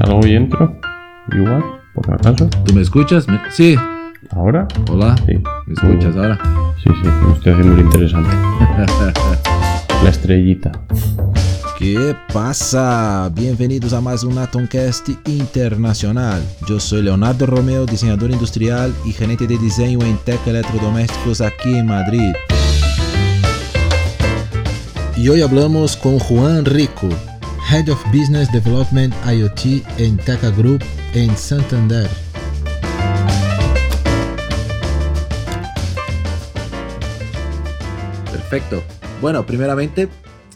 [0.00, 0.76] ¿Salgo y entro?
[1.32, 1.62] Igual,
[1.94, 2.48] por si acaso.
[2.64, 3.28] ¿Tú me escuchas?
[3.28, 3.76] ¿Me- Sí.
[4.30, 4.66] ¿Ahora?
[4.90, 5.14] Hola.
[5.26, 5.34] Sí.
[5.66, 6.38] ¿Me escuchas ahora?
[6.82, 8.30] Sí, sí, me estoy haciendo lo interesante.
[10.02, 10.72] La estrellita.
[11.78, 13.30] ¿Qué pasa?
[13.34, 16.42] Bienvenidos a más un Atomcast Internacional.
[16.66, 21.86] Yo soy Leonardo Romeo, diseñador industrial y gerente de diseño en Tech Electrodomésticos aquí en
[21.86, 22.32] Madrid.
[25.16, 27.08] Y hoy hablamos con Juan Rico,
[27.70, 30.82] Head of Business Development IoT en Teca Group
[31.14, 32.08] en Santander.
[38.32, 38.82] Perfecto.
[39.20, 40.08] Bueno, primeramente,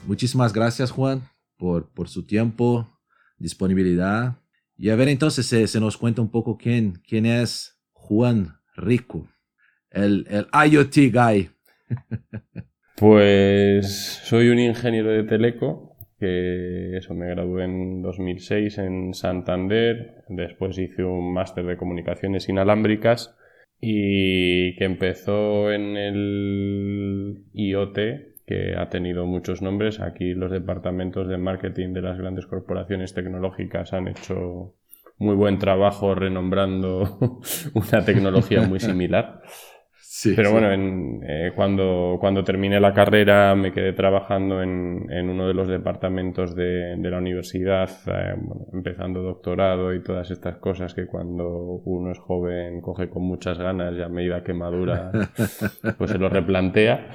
[0.08, 1.22] muchísimas gracias Juan
[1.56, 2.98] por, por su tiempo,
[3.38, 4.40] disponibilidad.
[4.76, 9.28] Y a ver entonces, se, se nos cuenta un poco quién, quién es Juan Rico,
[9.90, 11.50] el, el IoT guy.
[12.96, 15.93] Pues soy un ingeniero de teleco,
[16.24, 23.36] que eso me gradué en 2006 en Santander, después hice un máster de comunicaciones inalámbricas
[23.78, 27.98] y que empezó en el IoT,
[28.46, 30.00] que ha tenido muchos nombres.
[30.00, 34.74] Aquí los departamentos de marketing de las grandes corporaciones tecnológicas han hecho
[35.18, 37.18] muy buen trabajo renombrando
[37.74, 39.42] una tecnología muy similar.
[40.24, 40.52] Sí, Pero sí.
[40.52, 45.54] bueno, en, eh, cuando, cuando terminé la carrera me quedé trabajando en, en uno de
[45.54, 51.06] los departamentos de, de la universidad, eh, bueno, empezando doctorado y todas estas cosas que
[51.06, 51.48] cuando
[51.84, 55.16] uno es joven coge con muchas ganas y a medida que madura
[55.98, 57.10] pues se lo replantea.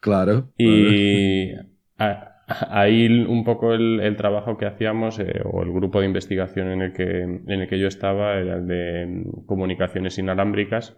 [0.00, 0.52] Claro.
[0.56, 1.52] Y
[1.98, 2.28] a-
[2.70, 6.82] ahí un poco el, el trabajo que hacíamos, eh, o el grupo de investigación en
[6.82, 10.96] el, que, en el que yo estaba, era el de mm, comunicaciones inalámbricas,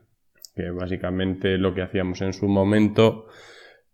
[0.55, 3.27] que básicamente lo que hacíamos en su momento,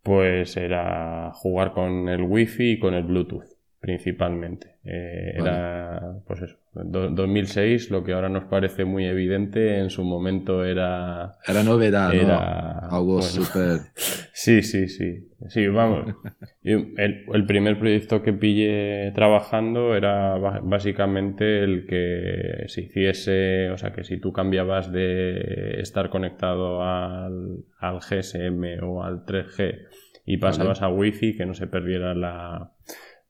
[0.03, 3.47] pues era jugar con el wifi y con el bluetooth,
[3.81, 4.77] principalmente.
[4.85, 5.51] Eh, Vale.
[5.51, 10.65] Era, pues eso, do- 2006, lo que ahora nos parece muy evidente, en su momento
[10.65, 11.37] era...
[11.49, 12.21] Era novedad, ¿no?
[12.21, 13.23] Era Algo bueno.
[13.23, 13.81] súper...
[14.33, 15.29] Sí, sí, sí.
[15.49, 16.15] Sí, vamos.
[16.63, 23.93] El, el primer proyecto que pillé trabajando era básicamente el que se hiciese, o sea,
[23.93, 29.79] que si tú cambiabas de estar conectado al, al GSM o al 3G
[30.27, 32.73] y pasabas a Wi-Fi, que no se perdiera la,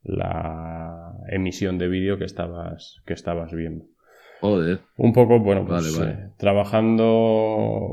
[0.03, 3.85] la emisión de vídeo que estabas, que estabas viendo.
[4.41, 4.79] Joder.
[4.97, 6.25] Un poco, bueno, pues Vale, vale.
[6.27, 7.05] eh, trabajando,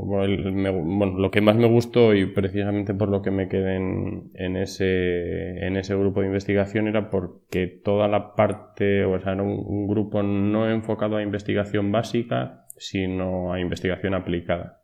[0.03, 3.47] bueno, el- me- bueno, lo que más me gustó y precisamente por lo que me
[3.47, 9.19] quedé en, en ese, en ese grupo de investigación era porque toda la parte, o
[9.19, 14.78] sea, era un, un grupo no enfocado a investigación básica, sino a investigación aplicada.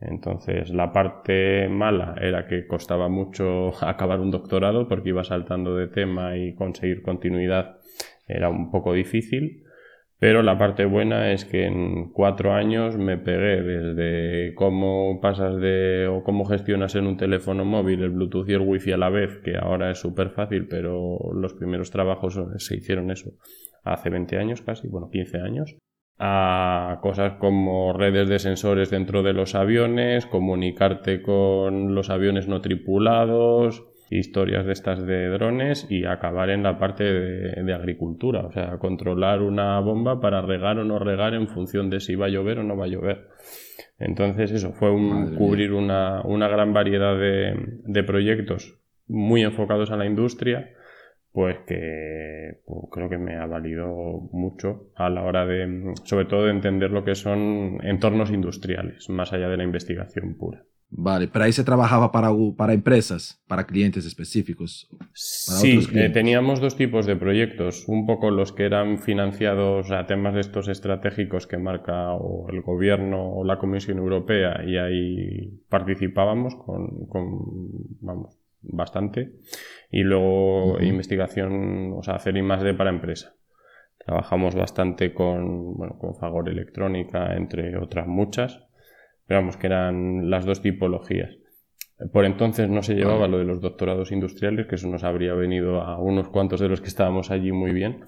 [0.00, 5.88] Entonces, la parte mala era que costaba mucho acabar un doctorado porque iba saltando de
[5.88, 7.78] tema y conseguir continuidad
[8.26, 9.64] era un poco difícil.
[10.18, 16.08] Pero la parte buena es que en cuatro años me pegué desde cómo pasas de
[16.08, 19.38] o cómo gestionas en un teléfono móvil el Bluetooth y el Wi-Fi a la vez,
[19.38, 23.30] que ahora es súper fácil, pero los primeros trabajos se hicieron eso
[23.82, 25.74] hace 20 años casi, bueno, 15 años,
[26.20, 32.60] a cosas como redes de sensores dentro de los aviones, comunicarte con los aviones no
[32.60, 38.52] tripulados, historias de estas de drones y acabar en la parte de, de agricultura, o
[38.52, 42.28] sea, controlar una bomba para regar o no regar en función de si va a
[42.30, 43.28] llover o no va a llover.
[43.98, 47.54] Entonces eso fue un, cubrir una, una gran variedad de,
[47.84, 50.70] de proyectos muy enfocados a la industria,
[51.32, 53.86] pues que pues, creo que me ha valido
[54.32, 59.32] mucho a la hora de, sobre todo, de entender lo que son entornos industriales, más
[59.32, 60.64] allá de la investigación pura.
[60.92, 64.88] Vale, pero ahí se trabajaba para, para empresas, para clientes específicos.
[65.14, 70.06] Sí, otros eh, teníamos dos tipos de proyectos, un poco los que eran financiados a
[70.06, 75.60] temas de estos estratégicos que marca o el gobierno o la Comisión Europea y ahí
[75.68, 77.38] participábamos con, con,
[78.00, 79.32] vamos, bastante.
[79.90, 83.34] Y luego investigación, o sea, hacer I más D para empresa.
[83.98, 88.64] Trabajamos bastante con, bueno, con Fagor Electrónica, entre otras muchas.
[89.26, 91.36] Pero vamos, que eran las dos tipologías.
[92.12, 95.82] Por entonces no se llevaba lo de los doctorados industriales, que eso nos habría venido
[95.82, 98.04] a unos cuantos de los que estábamos allí muy bien.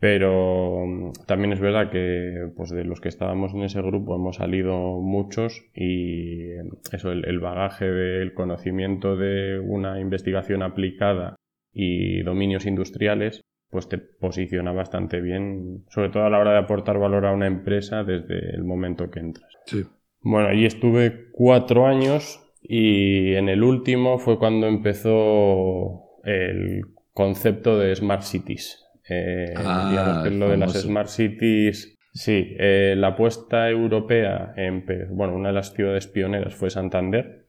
[0.00, 4.36] Pero mm, también es verdad que pues de los que estábamos en ese grupo hemos
[4.36, 6.62] salido muchos y eh,
[6.92, 11.36] eso, el, el bagaje del conocimiento de una investigación aplicada
[11.72, 16.98] y dominios industriales, pues te posiciona bastante bien, sobre todo a la hora de aportar
[16.98, 19.52] valor a una empresa desde el momento que entras.
[19.66, 19.84] Sí.
[20.20, 27.94] Bueno, allí estuve cuatro años y en el último fue cuando empezó el concepto de
[27.94, 28.87] Smart Cities.
[29.08, 30.72] Eh, Ah, digamos que lo de las.
[30.72, 36.70] Smart Cities, sí, eh, la apuesta europea, en, bueno, una de las ciudades pioneras fue
[36.70, 37.46] Santander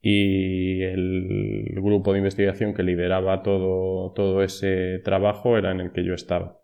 [0.00, 6.04] y el grupo de investigación que lideraba todo, todo ese trabajo era en el que
[6.04, 6.60] yo estaba.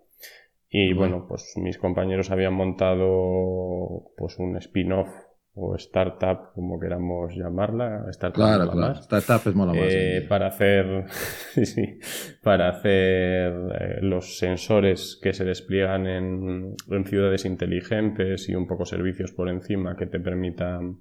[0.74, 5.08] Y bueno, pues mis compañeros habían montado pues un spin-off
[5.54, 8.94] o startup, como queramos llamarla, startup Claro, mola claro.
[8.94, 9.94] más, Startup es mola más.
[9.94, 10.28] eh, sí.
[10.28, 11.04] para hacer,
[11.64, 11.98] sí,
[12.42, 18.86] para hacer eh, los sensores que se despliegan en, en ciudades inteligentes y un poco
[18.86, 20.98] servicios por encima que te permitan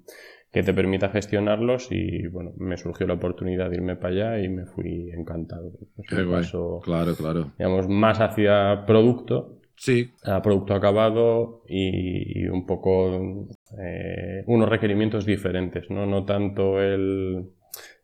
[0.52, 4.50] que te permita gestionarlos y bueno, me surgió la oportunidad de irme para allá y
[4.50, 5.72] me fui encantado.
[5.96, 6.42] Es Qué un guay.
[6.42, 7.52] paso, Claro, claro.
[7.58, 13.48] digamos, más hacia producto, Sí, a producto acabado y, y un poco
[13.78, 16.06] eh, unos requerimientos diferentes, ¿no?
[16.06, 17.50] No tanto el,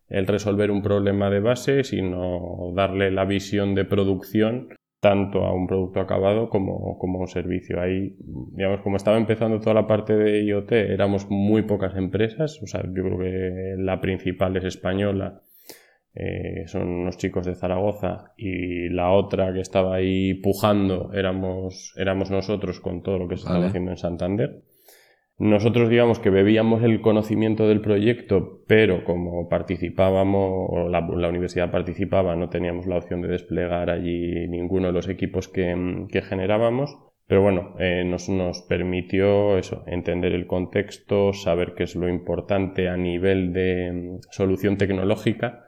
[0.09, 4.69] el resolver un problema de base, sino darle la visión de producción
[5.01, 7.81] tanto a un producto acabado como, como a un servicio.
[7.81, 8.17] Ahí,
[8.53, 12.83] digamos, como estaba empezando toda la parte de IoT, éramos muy pocas empresas, o sea,
[12.83, 15.41] yo creo que la principal es española,
[16.21, 22.33] eh, son unos chicos de Zaragoza y la otra que estaba ahí pujando éramos, éramos
[22.33, 23.69] nosotros con todo lo que se estaba Vale.
[23.69, 24.63] haciendo en Santander.
[25.39, 31.71] Nosotros digamos que bebíamos el conocimiento del proyecto, pero como participábamos, o la, la universidad
[31.71, 36.99] participaba, no teníamos la opción de desplegar allí ninguno de los equipos que, que generábamos.
[37.29, 42.89] Pero bueno, eh, nos, nos permitió eso, entender el contexto, saber qué es lo importante
[42.89, 45.67] a nivel de mm, solución tecnológica,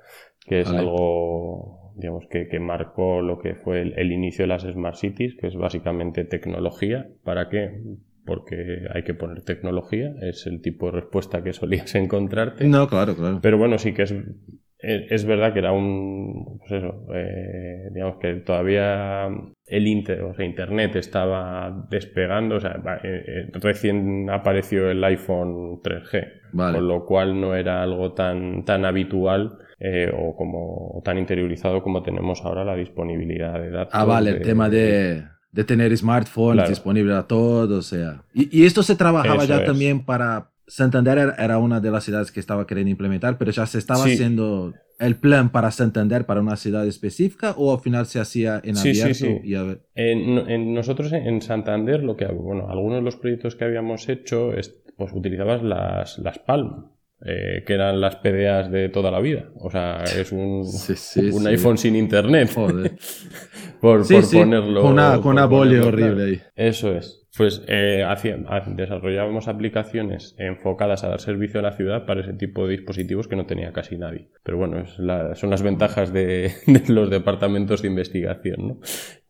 [0.51, 0.81] que es Vale.
[0.81, 5.37] algo digamos que, que marcó lo que fue el, el inicio de las Smart Cities,
[5.37, 7.07] que es básicamente tecnología.
[7.23, 7.81] ¿Para qué?
[8.25, 12.67] Porque hay que poner tecnología, es el tipo de respuesta que solías encontrarte.
[12.67, 13.39] no, claro, claro.
[13.41, 18.17] Pero bueno, sí que es, es, es verdad que era un, pues eso, eh, digamos
[18.17, 19.29] que todavía
[19.67, 25.81] el inter, o sea, Internet estaba despegando, o sea, eh, eh, recién apareció el iPhone
[25.81, 26.79] 3G, Vale.
[26.79, 32.03] con lo cual no era algo tan, tan habitual eh, o como tan interiorizado como
[32.03, 33.95] tenemos ahora la disponibilidad de datos.
[33.95, 36.69] Ah, vale, el tema de, de tener smartphones Claro.
[36.71, 38.23] disponible a todos, o sea.
[38.35, 39.65] Y, y esto se trabajaba Eso ya es.
[39.67, 40.51] también para...
[40.67, 44.13] Santander era, una de las ciudades que estaba queriendo implementar, pero ya se estaba Sí.
[44.13, 48.77] haciendo el plan para Santander para una ciudad específica o al final se hacía en
[48.77, 49.41] Sí, sí, abierto sí.
[49.43, 53.17] y a ver- En, en nosotros en en Santander, lo que, bueno, algunos de los
[53.17, 56.87] proyectos que habíamos hecho, es, pues utilizabas las, las Palm,
[57.25, 59.51] eh, que eran las PDAs de toda la vida.
[59.57, 61.49] O sea, es un, Sí, sí, un sí.
[61.49, 62.51] iPhone sin internet.
[62.55, 62.93] Joder.
[63.81, 64.03] por,
[64.33, 64.83] ponerlo.
[64.83, 66.41] con una, con una bolia horrible ahí.
[66.57, 67.17] Eso es.
[67.37, 72.67] Pues eh, hacía- desarrollábamos aplicaciones enfocadas a dar servicio a la ciudad para ese tipo
[72.67, 74.31] de dispositivos que no tenía casi nadie.
[74.43, 78.79] Pero bueno, es la- son las ventajas de, de los departamentos de investigación, ¿no?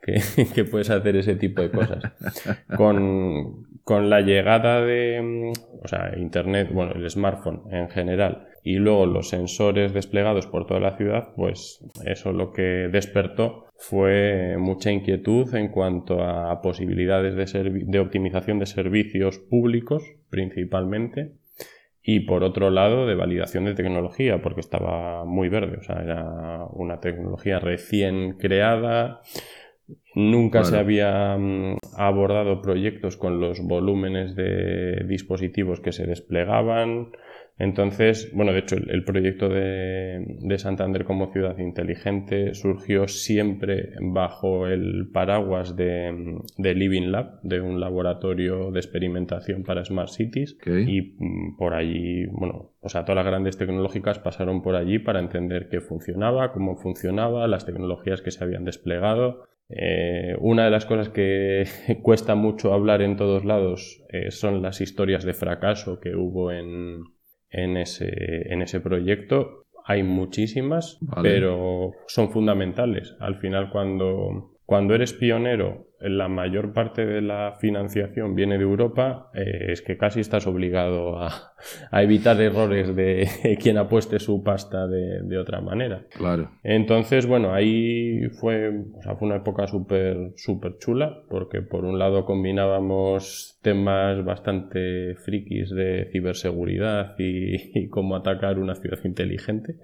[0.54, 2.02] Que, puedes hacer ese tipo de cosas.
[2.76, 8.76] Con, con la llegada de, mm, o sea, Internet, bueno, el smartphone en general, y
[8.76, 14.90] luego los sensores desplegados por toda la ciudad, pues eso lo que despertó fue mucha
[14.90, 21.32] inquietud en cuanto a posibilidades de, de optimización de servicios públicos, principalmente,
[22.02, 26.64] y por otro lado de validación de tecnología, porque estaba muy verde, o sea, era
[26.72, 29.20] una tecnología recién creada,
[30.14, 37.12] Nunca se había mm, abordado proyectos con los volúmenes de dispositivos que se desplegaban.
[37.58, 43.90] Entonces, bueno, de hecho, el, el proyecto de, de Santander como ciudad inteligente surgió siempre
[44.00, 50.08] bajo el paraguas de, mm, de Living Lab, de un laboratorio de experimentación para Smart
[50.08, 50.56] Cities.
[50.66, 55.20] Y mm, por allí, bueno, o sea, todas las grandes tecnológicas pasaron por allí para
[55.20, 59.49] entender qué funcionaba, cómo funcionaba, las tecnologías que se habían desplegado.
[59.70, 61.64] Eh, una de las cosas que
[62.02, 67.02] cuesta mucho hablar en todos lados eh, son las historias de fracaso que hubo en,
[67.50, 69.64] en, ese, en ese proyecto.
[69.84, 71.28] Hay muchísimas, Vale.
[71.28, 73.16] pero son fundamentales.
[73.18, 79.30] Al final, cuando, cuando eres pionero, la mayor parte de la financiación viene de Europa,
[79.34, 81.49] eh, es que casi estás obligado a,
[81.90, 83.28] a evitar errores de
[83.60, 86.04] quien apueste su pasta de, de otra manera.
[86.16, 86.50] Claro.
[86.62, 91.98] Entonces, bueno, ahí fue, o sea, fue una época súper súper chula, porque por un
[91.98, 99.76] lado combinábamos temas bastante frikis de ciberseguridad y, y cómo atacar una ciudad inteligente,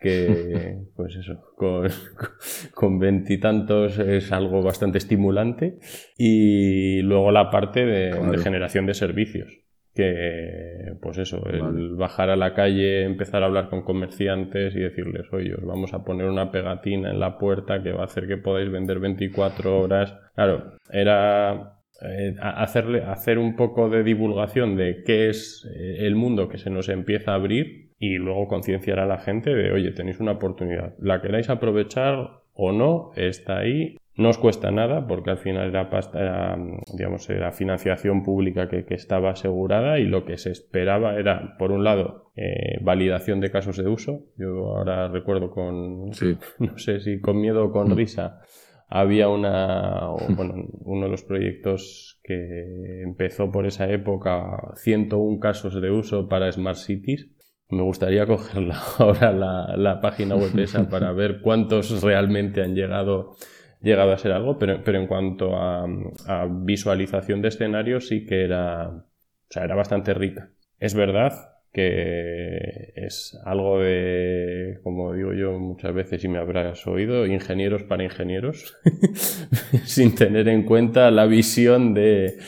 [0.00, 1.88] que, pues eso, con
[2.74, 5.78] con veintitantos es algo bastante estimulante,
[6.18, 8.32] y luego la parte de, Claro.
[8.32, 9.58] de generación de servicios
[9.94, 15.26] que, pues eso, el bajar a la calle, empezar a hablar con comerciantes y decirles,
[15.32, 18.36] oye, os vamos a poner una pegatina en la puerta que va a hacer que
[18.36, 20.16] podáis vender 24 horas.
[20.34, 26.48] Claro, era eh, hacerle, hacer un poco de divulgación de qué es eh, el mundo
[26.48, 30.20] que se nos empieza a abrir y luego concienciar a la gente de, oye, tenéis
[30.20, 35.38] una oportunidad, la queráis aprovechar o no, está ahí no os cuesta nada porque al
[35.38, 36.54] final era, pasta,
[36.92, 41.84] digamos, era financiación pública que, estaba asegurada y lo que se esperaba era, por un
[41.84, 44.26] lado, eh, validación de casos de uso.
[44.36, 46.10] Yo ahora recuerdo con,
[46.58, 47.96] no sé si con miedo o con mm.
[47.96, 48.42] risa,
[48.88, 55.90] había una, bueno, uno de los proyectos que empezó por esa época, 101 casos de
[55.90, 57.30] uso para Smart Cities.
[57.70, 63.36] Me gustaría coger ahora la, la página web esa para ver cuántos realmente han llegado
[63.82, 65.86] llegado a ser algo, pero, pero en cuanto a,
[66.50, 69.04] visualización de escenarios sí que era, o
[69.48, 70.50] sea, era bastante rica.
[70.78, 71.32] Es verdad
[71.72, 78.02] que es algo de, como digo yo muchas veces y me habrás oído, ingenieros para
[78.02, 78.76] ingenieros,
[79.84, 82.38] sin tener en cuenta la visión de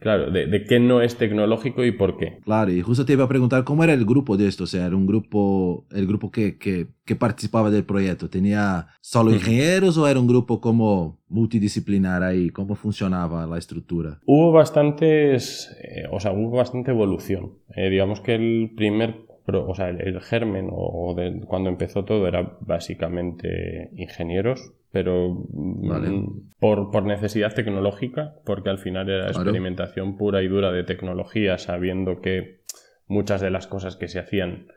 [0.00, 2.38] Claro, de, qué no es tecnológico y por qué.
[2.44, 4.86] Claro, y justo te iba a preguntar cómo era el grupo de esto, o sea,
[4.86, 10.06] era un grupo, el grupo que, que, que participaba del proyecto, ¿tenía solo ingenieros o
[10.06, 12.50] era un grupo como multidisciplinar ahí?
[12.50, 14.20] ¿Cómo funcionaba la estructura?
[14.26, 17.54] Hubo bastantes, eh, o sea, hubo bastante evolución.
[17.74, 22.56] Eh, digamos que el primer o sea, el, germen o, de, cuando empezó todo era
[22.60, 30.72] básicamente ingenieros, pero mm, por, necesidad tecnológica, porque al final era experimentación pura y dura
[30.72, 32.60] de tecnología, sabiendo que
[33.06, 34.68] muchas de las cosas que se hacían,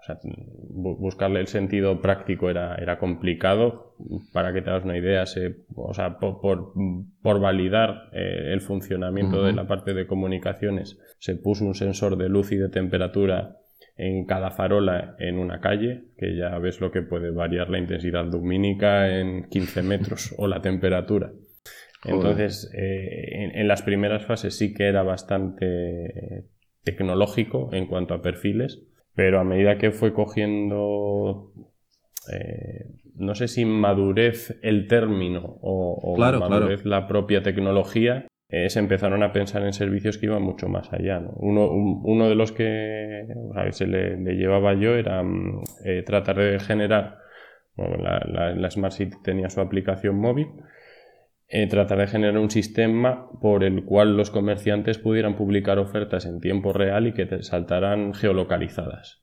[0.00, 3.94] o sea, buscarle el sentido práctico era, era complicado.
[4.32, 9.42] Para que te hagas una idea, se, o sea, por, por, validar eh, el funcionamiento
[9.42, 13.58] de la parte de comunicaciones, se puso un sensor de luz y de temperatura
[13.96, 18.24] en cada farola en una calle, que ya ves lo que puede variar la intensidad
[18.24, 21.32] lumínica en 15 metros o la temperatura.
[22.04, 26.46] Entonces, eh, en, las primeras fases sí que era bastante
[26.82, 28.82] tecnológico en cuanto a perfiles,
[29.14, 31.52] pero a medida que fue cogiendo,
[32.32, 38.26] eh, no sé si madurez el término o, madurez la propia tecnología,
[38.68, 41.22] se empezaron a pensar en servicios que iban mucho más allá.
[41.36, 43.26] Uno, de los que
[43.70, 47.18] se le, llevaba yo era mm, eh, tratar de generar,
[47.76, 50.48] bueno, la, Smart City tenía su aplicación móvil,
[51.48, 56.40] eh, tratar de generar un sistema por el cual los comerciantes pudieran publicar ofertas en
[56.40, 59.22] tiempo real y que te saltaran geolocalizadas.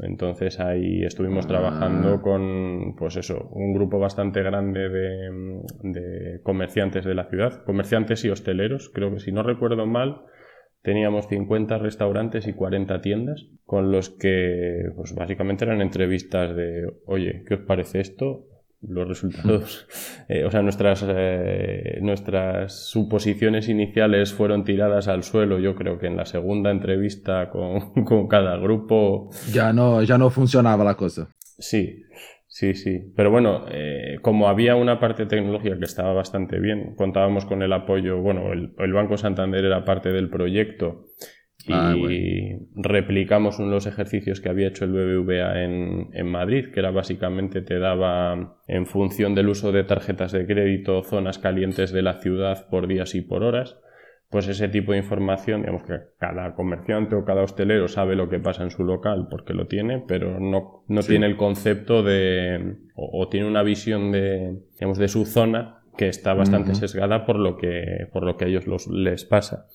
[0.00, 1.48] Entonces ahí estuvimos ah.
[1.48, 8.30] trabajando con, pues eso, un grupo bastante grande de, comerciantes de la ciudad, comerciantes y
[8.30, 8.90] hosteleros.
[8.94, 10.22] Creo que si no recuerdo mal,
[10.82, 17.42] teníamos 50 restaurantes y 40 tiendas con los que, pues básicamente eran entrevistas de, oye,
[17.46, 18.46] ¿qué os parece esto?
[18.80, 19.86] Los resultados,
[20.28, 25.58] eh, o sea, nuestras, eh, nuestras suposiciones iniciales fueron tiradas al suelo.
[25.58, 29.30] Yo creo que en la segunda entrevista con, con, cada grupo...
[29.52, 31.28] Ya no, ya no funcionaba la cosa.
[31.58, 32.04] Sí,
[32.46, 33.12] sí, sí.
[33.16, 37.72] Pero bueno, eh, como había una parte tecnológica que estaba bastante bien, contábamos con el
[37.72, 41.06] apoyo, bueno, el, el Banco Santander era parte del proyecto
[41.74, 46.70] Ah, y replicamos uno de los ejercicios que había hecho el BBVA en, en, Madrid,
[46.72, 51.92] que era básicamente te daba, en función del uso de tarjetas de crédito, zonas calientes
[51.92, 53.76] de la ciudad por días y por horas.
[54.30, 58.38] Pues ese tipo de información, digamos que cada comerciante o cada hostelero sabe lo que
[58.38, 63.26] pasa en su local porque lo tiene, pero no, no tiene el concepto de, o,
[63.28, 68.06] tiene una visión de, digamos, de su zona que está bastante sesgada por lo que,
[68.12, 69.66] por lo que a ellos los, les pasa.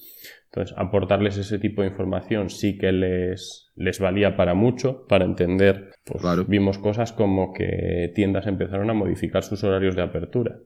[0.53, 5.89] Entonces, aportarles ese tipo de información sí que les, les valía para mucho, para entender.
[6.05, 10.59] Pues, Vimos cosas como que tiendas empezaron a modificar sus horarios de apertura.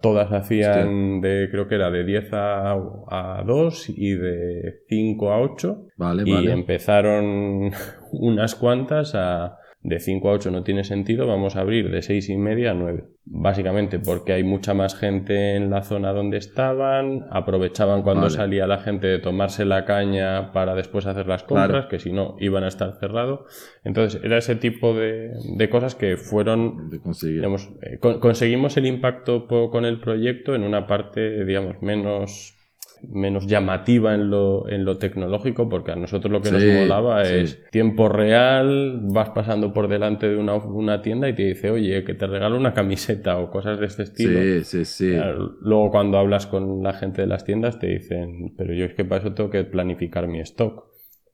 [0.00, 5.86] todas hacían de, creo que era de 10 a, 2 y de 5 a 8.
[5.98, 7.72] Vale, y empezaron
[8.12, 12.28] unas cuantas a de 5 a 8 no tiene sentido, vamos a abrir de 6
[12.28, 13.04] y media a 9.
[13.24, 18.78] Básicamente porque hay mucha más gente en la zona donde estaban, aprovechaban cuando salía la
[18.78, 22.68] gente de tomarse la caña para después hacer las compras, que si no iban a
[22.68, 23.40] estar cerrados.
[23.84, 30.00] Entonces era ese tipo de, cosas que fueron, digamos, eh, conseguimos el impacto con el
[30.00, 32.61] proyecto en una parte, digamos, menos
[33.08, 37.62] menos llamativa en lo, en lo tecnológico, porque a nosotros lo que nos molaba es
[37.70, 42.14] tiempo real, vas pasando por delante de una, una, tienda y te dice, oye, que
[42.14, 44.40] te regalo una camiseta o cosas de este estilo.
[44.40, 45.20] Sí, sí, sí.
[45.60, 49.04] Luego cuando hablas con la gente de las tiendas te dicen, pero yo es que
[49.04, 50.90] para eso tengo que planificar mi stock.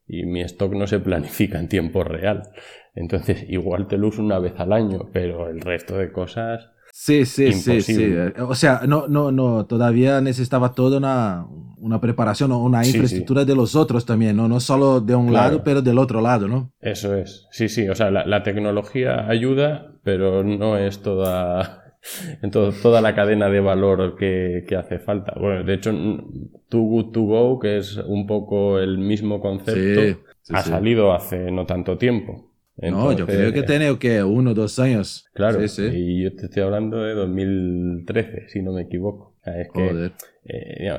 [0.07, 2.49] Y mi stock no se planifica en tiempo real.
[2.95, 7.25] Entonces, igual te lo uso una vez al año, pero el resto de cosas Sí,
[7.25, 8.13] sí, sí, sí.
[8.39, 13.55] O sea, no, no, no, todavía necesitaba toda una, una preparación o una infraestructura de
[13.55, 14.49] los otros también, ¿no?
[14.49, 16.73] No solo de un lado, pero del otro lado, ¿no?
[16.81, 17.47] Eso es.
[17.51, 17.87] Sí, sí.
[17.87, 21.95] O sea, la, tecnología ayuda, pero no es toda,
[22.41, 25.33] en toda la cadena de valor que, que, hace falta.
[25.39, 25.91] Bueno, de hecho,
[26.67, 31.65] Too Good To Go, que es un poco el mismo concepto, ha salido hace no
[31.65, 32.48] tanto tiempo
[32.81, 35.27] no, yo creo que tiene que uno o dos años.
[35.33, 39.35] Claro, y yo te estoy hablando de 2013, si no me equivoco.
[39.45, 40.11] es que,
[40.45, 40.91] eh,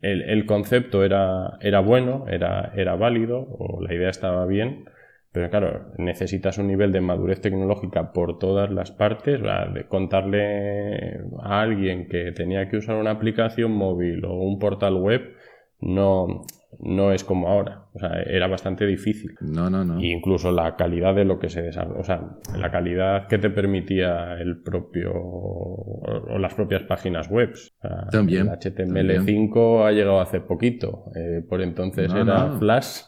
[0.00, 4.84] el, concepto era, era bueno, era, era válido, o la idea estaba bien,
[5.32, 11.60] pero claro, necesitas un nivel de madurez tecnológica por todas las partes, de contarle a
[11.60, 15.34] alguien que tenía que usar una aplicación móvil o un portal web,
[15.80, 16.46] no,
[16.80, 17.86] no es como ahora.
[17.94, 19.34] O sea, era bastante difícil.
[19.40, 20.00] No, no, no.
[20.00, 22.22] incluso la calidad de lo que se desarrolla, o sea,
[22.56, 27.54] la calidad que te permitía el propio o, las propias páginas web.
[28.10, 28.48] también.
[28.48, 31.04] El HTML5 ha llegado hace poquito.
[31.14, 33.02] Eh, por entonces era Flash.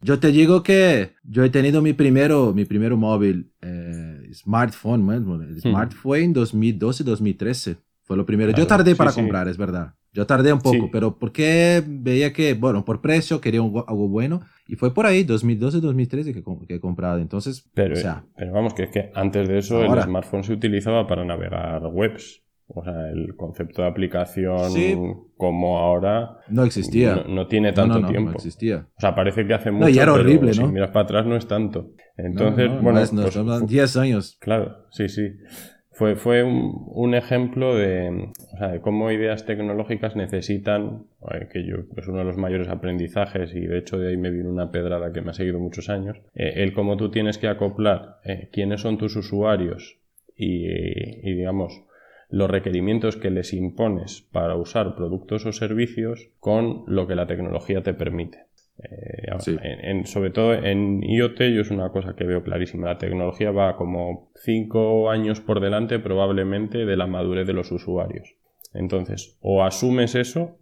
[0.00, 5.58] Yo te digo que yo he tenido mi primero, mi primero móvil, eh, smartphone, hmm.
[5.60, 7.76] smartphone en 2012, 2013.
[8.02, 8.52] Fue lo primero.
[8.52, 9.94] yo tardé para comprar, es verdad.
[10.12, 14.74] Yo tardé un poco, pero porque veía que, bueno, por precio quería algo bueno y
[14.74, 17.18] fue por ahí, 2012, 2013 que, que he comprado.
[17.18, 17.94] Entonces, pero,
[18.36, 22.42] pero vamos, que es que antes de eso el smartphone se utilizaba para navegar webs.
[22.72, 27.24] O sea, el concepto de aplicación como ahora no existía.
[27.28, 28.30] No, tiene tanto tiempo.
[28.30, 28.86] No existía.
[28.96, 29.86] O sea, parece que hace mucho.
[29.86, 30.66] No, y era horrible, ¿no?
[30.66, 31.90] Si miras para atrás no es tanto.
[32.16, 33.00] Entonces, bueno.
[33.00, 34.36] pues, 10 años.
[34.40, 35.32] Claro, sí, sí
[36.00, 38.30] fue, fue un, ejemplo de,
[38.80, 43.76] cómo ideas tecnológicas necesitan, eh, que yo es uno de los mayores aprendizajes y de
[43.76, 46.72] hecho de ahí me vino una pedrada que me ha seguido muchos años, eh, el
[46.72, 49.98] cómo tú tienes que acoplar eh, quiénes son tus usuarios
[50.34, 51.82] y, digamos,
[52.30, 57.82] los requerimientos que les impones para usar productos o servicios con lo que la tecnología
[57.82, 58.46] te permite.
[58.82, 62.88] Eh, sobre todo en IoT yo es una cosa que veo clarísima.
[62.88, 68.34] La tecnología va como cinco años por delante probablemente de la madurez de los usuarios.
[68.72, 70.58] Entonces, o asumes eso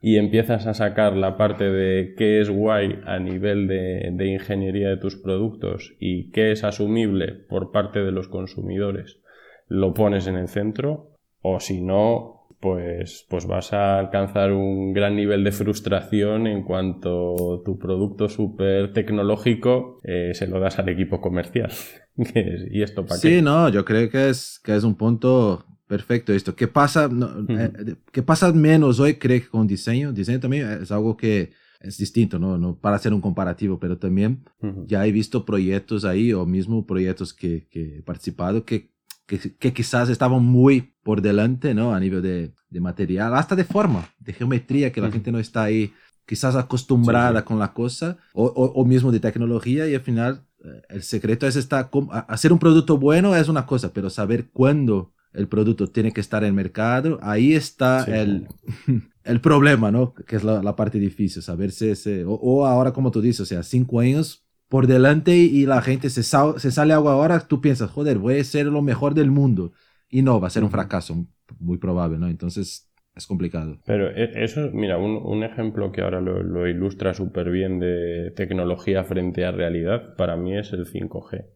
[0.00, 4.88] y empiezas a sacar la parte de qué es guay a nivel de, de ingeniería
[4.88, 9.20] de tus productos y qué es asumible por parte de los consumidores,
[9.68, 11.10] lo pones en el centro,
[11.42, 17.62] o si no, pues, pues vas a alcanzar un gran nivel de frustración en cuanto
[17.64, 21.72] tu producto súper tecnológico eh, se lo das al equipo comercial.
[22.70, 26.54] ¿Y esto para sí, no, yo creo que es, que es un punto perfecto esto.
[26.54, 27.10] ¿Qué pasa,
[27.48, 30.12] eh, ¿qué pasa menos hoy, creo que con diseño?
[30.12, 32.58] Diseño también es algo que es distinto, ¿no?
[32.58, 34.44] no para hacer un comparativo, pero también
[34.86, 38.92] ya he visto proyectos ahí o mismo proyectos que, que he participado que
[39.38, 41.94] que, quizás estaban muy por delante, ¿no?
[41.94, 45.62] A nivel de, de material, hasta de forma, de geometría, que la gente no está
[45.62, 45.92] ahí
[46.26, 51.02] quizás acostumbrada con la cosa, o, o, mismo de tecnología, y al final eh, el
[51.02, 51.90] secreto es estar,
[52.28, 56.42] hacer un producto bueno es una cosa, pero saber cuándo el producto tiene que estar
[56.42, 58.48] en el mercado, ahí está el,
[59.24, 60.12] el problema, ¿no?
[60.14, 61.92] Que es la, la parte difícil, saber si,
[62.26, 66.10] o, o, ahora como tú dices, o sea, cinco años por delante y la gente
[66.10, 69.72] se, se sale algo ahora, tú piensas, joder, voy a ser lo mejor del mundo.
[70.08, 71.26] Y no, va a ser un fracaso,
[71.58, 72.28] muy probable, ¿no?
[72.28, 73.78] Entonces es complicado.
[73.84, 79.44] Pero e, eso, mira, un, ejemplo que ahora lo, ilustra súper bien de tecnología frente
[79.44, 81.46] a realidad, para mí es el 5G.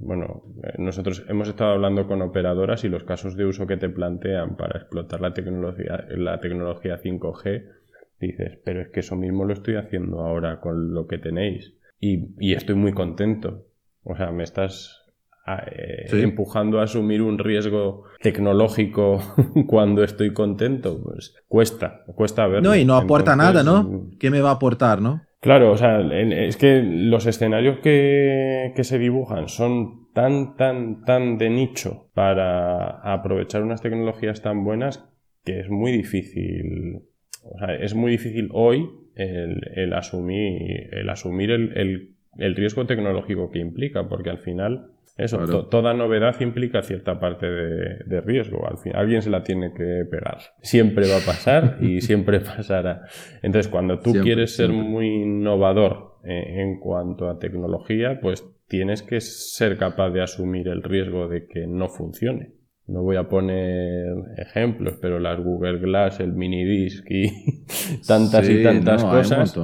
[0.00, 0.42] bueno,
[0.76, 4.80] nosotros hemos estado hablando con operadoras y los casos de uso que te plantean para
[4.80, 7.83] explotar la tecnología, la tecnología 5G
[8.26, 12.54] dices, pero es que eso mismo lo estoy haciendo ahora con lo que tenéis y,
[12.54, 13.66] estoy muy contento.
[14.02, 15.04] O sea, me estás
[15.46, 19.20] ah, eh, empujando a asumir un riesgo tecnológico
[19.66, 21.02] cuando estoy contento.
[21.02, 22.68] Pues cuesta, cuesta verlo.
[22.68, 24.10] No, y no aporta nada, ¿no?
[24.18, 25.22] ¿Qué me va a aportar, no?
[25.40, 31.36] Claro, o sea, es que los escenarios que, que, se dibujan son tan, tan, tan
[31.36, 35.04] de nicho para aprovechar unas tecnologías tan buenas
[35.44, 37.02] que es muy difícil
[37.44, 43.60] o sea, es muy difícil hoy el, asumir, el, asumir el, el riesgo tecnológico que
[43.60, 48.66] implica, porque al final eso, toda novedad implica cierta parte de, riesgo.
[48.68, 50.38] Al fin, alguien se la tiene que pegar.
[50.60, 53.02] Siempre va a pasar y siempre pasará.
[53.42, 59.20] Entonces, cuando tú quieres ser muy innovador eh, en cuanto a tecnología, pues tienes que
[59.20, 62.53] ser capaz de asumir el riesgo de que no funcione.
[62.86, 67.64] No voy a poner ejemplos, pero las Google Glass, el mini disc y
[68.06, 69.58] tantas y tantas cosas.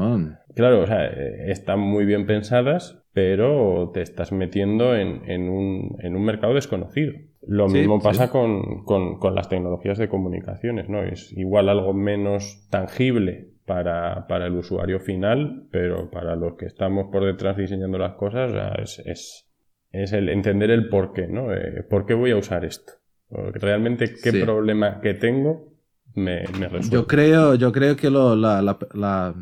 [0.54, 7.12] Claro, o sea, están muy bien pensadas, pero te estás metiendo en, un, mercado desconocido.
[7.46, 8.84] Lo mismo pasa con,
[9.34, 11.02] las tecnologías de comunicaciones, ¿no?
[11.02, 17.24] Es igual algo menos tangible para, el usuario final, pero para los que estamos por
[17.24, 18.52] detrás diseñando las cosas,
[19.04, 19.46] es,
[19.92, 21.52] es, el entender el por qué, ¿no?
[21.54, 22.99] Eh, ¿Por qué voy a usar esto?
[23.30, 25.72] Realmente, ¿qué problema que tengo
[26.14, 26.90] me, me resuelve?
[26.90, 28.60] Yo creo, yo creo que lo, la,
[28.94, 29.34] la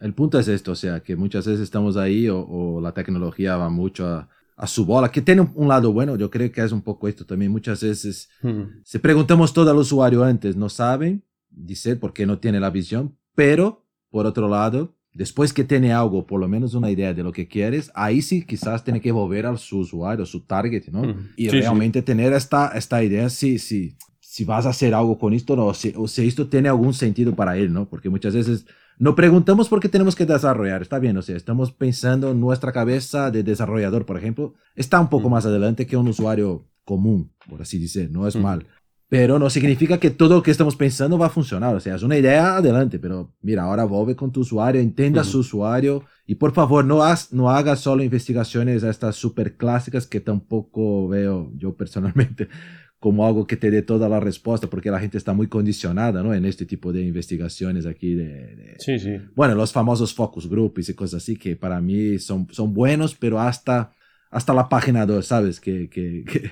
[0.00, 3.70] el punto es esto, o sea, que muchas veces estamos ahí o, la tecnología va
[3.70, 4.28] mucho a,
[4.66, 7.52] su bola, que tiene un, lado bueno, yo creo que es un poco esto también.
[7.52, 8.80] Muchas veces, hmm.
[8.84, 13.84] si preguntamos todo al usuario antes, no saben, dice porque no tiene la visión, pero
[14.08, 17.48] por otro lado, después que tiene algo, por lo menos una idea de lo que
[17.48, 21.02] quieres, ahí sí quizás tiene que volver a su usuario, su target, ¿no?
[21.02, 21.30] Hmm.
[21.36, 25.56] Y realmente tener esta, esta idea, sí, sí, si vas a hacer algo con esto,
[25.56, 27.88] no, o si, o si esto tiene algún sentido para él, ¿no?
[27.88, 28.66] Porque muchas veces
[28.98, 32.72] no preguntamos por qué tenemos que desarrollar, está bien, o sea, estamos pensando en nuestra
[32.72, 35.32] cabeza de desarrollador, por ejemplo, está un poco mm.
[35.32, 38.40] más adelante que un usuario común, por así decir, no es mm.
[38.42, 38.66] mal.
[39.08, 41.76] Pero no significa que todo lo que estamos pensando va a funcionar.
[41.76, 45.40] O sea, es una idea adelante, pero mira, ahora vuelve con tu usuario, entienda su
[45.40, 50.18] usuario y por favor no, hagas no hagas solo investigaciones a estas súper clásicas que
[50.18, 52.48] tampoco veo yo personalmente
[52.98, 56.34] como algo que te dé toda la respuesta, porque la gente está muy condicionada, ¿no?
[56.34, 59.18] En este tipo de investigaciones aquí de, sí, sí.
[59.36, 63.38] Bueno, los famosos focus groups y cosas así, que para mí son, son buenos, pero
[63.38, 63.92] hasta,
[64.30, 65.60] hasta la página 2, ¿sabes?
[65.60, 66.50] Que, que, que,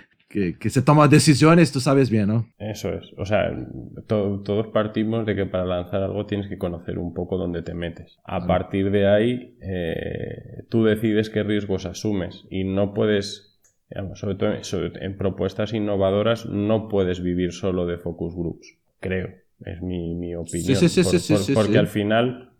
[0.58, 2.48] que, se toman decisiones, tú sabes bien, ¿no?
[2.58, 3.12] Eso es.
[3.16, 3.52] O sea,
[4.06, 8.18] todos partimos de que para lanzar algo tienes que conocer un poco dónde te metes.
[8.24, 13.52] A partir de ahí, eh, tú decides qué riesgos asumes y no puedes
[14.14, 14.50] sobre todo
[15.00, 19.28] en propuestas innovadoras no puedes vivir solo de focus groups, creo,
[19.64, 20.76] es mi, opinión.
[20.76, 22.53] Sí, sí, sí, porque al final,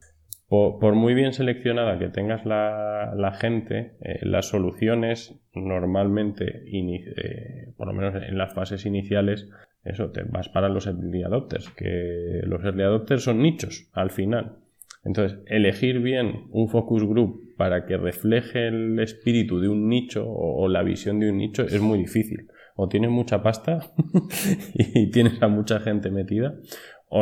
[0.48, 7.92] por, muy bien seleccionada que tengas la, gente, eh, las soluciones normalmente, eh, por lo
[7.92, 9.48] menos en las fases iniciales,
[9.84, 14.58] eso, te vas para los early adopters, que los early adopters son nichos al final.
[15.04, 20.66] Entonces, elegir bien un focus group para que refleje el espíritu de un nicho o,
[20.68, 22.48] la visión de un nicho es muy difícil.
[22.76, 23.92] O tienes mucha pasta
[24.74, 26.54] y tienes a mucha gente metida.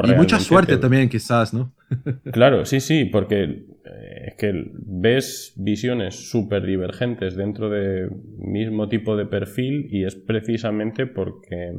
[0.04, 1.74] Y mucha suerte también, quizás, ¿no?
[2.32, 9.16] claro, sí, sí, porque eh, es que ves visiones súper divergentes dentro de mismo tipo
[9.16, 11.74] de perfil y es precisamente porque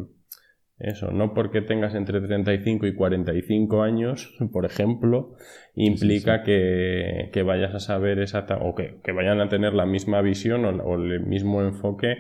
[0.78, 5.36] eso, no porque tengas entre 35 y 45 años, por ejemplo,
[5.76, 10.95] implica Que, vayas a saber exacta o que, vayan a tener la misma visión o,
[10.95, 12.17] el mismo enfoque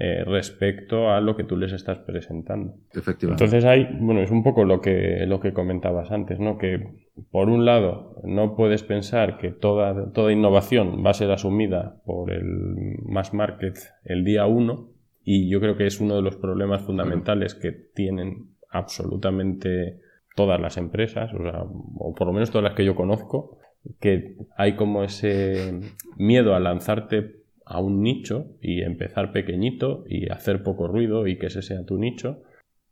[0.00, 2.74] eh, respecto a lo que tú les estás presentando.
[2.94, 3.44] Efectivamente.
[3.44, 6.56] Entonces hay, bueno, es un poco lo que, lo que comentabas antes, ¿no?
[6.56, 6.86] Que
[7.32, 12.30] por un lado no puedes pensar que toda, toda innovación va a ser asumida por
[12.30, 12.44] el
[13.06, 14.90] mass market el día uno,
[15.24, 19.98] y yo creo que es uno de los problemas fundamentales que tienen absolutamente
[20.36, 23.58] todas las empresas, o, por lo menos todas las que yo conozco,
[24.00, 25.80] que hay como ese
[26.16, 27.37] miedo a lanzarte
[27.68, 31.98] a un nicho y empezar pequeñito y hacer poco ruido y que ese sea tu
[31.98, 32.42] nicho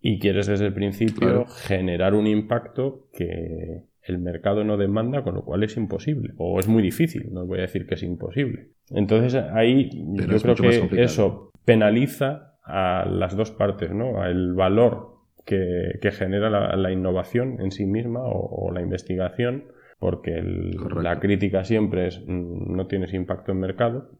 [0.00, 5.44] y quieres desde el principio generar un impacto que el mercado no demanda, con lo
[5.44, 8.68] cual es imposible o es muy difícil, no voy a decir que es imposible.
[8.90, 14.24] Entonces ahí yo creo que eso penaliza a las dos partes, ¿no?
[14.24, 19.64] El valor que, genera la, innovación en sí misma o, la investigación,
[19.98, 24.10] porque la crítica siempre es mm, no tienes impacto en mercado.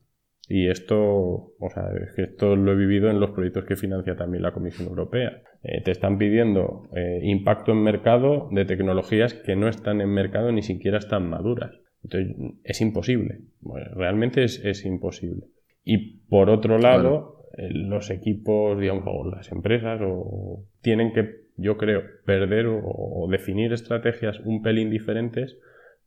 [0.49, 4.53] Y esto, o sea, esto lo he vivido en los proyectos que financia también la
[4.53, 5.43] Comisión Europea.
[5.63, 10.53] Eh, te están pidiendo eh, impacto en mercado de tecnologías que no están en mercado
[10.53, 11.73] ni siquiera están maduras.
[12.05, 13.41] Entonces, es imposible.
[13.95, 15.47] realmente es, es, imposible.
[15.83, 21.77] Y por otro lado, eh, los equipos, digamos, o las empresas, o tienen que, yo
[21.77, 25.59] creo, perder o, definir estrategias un pelín diferentes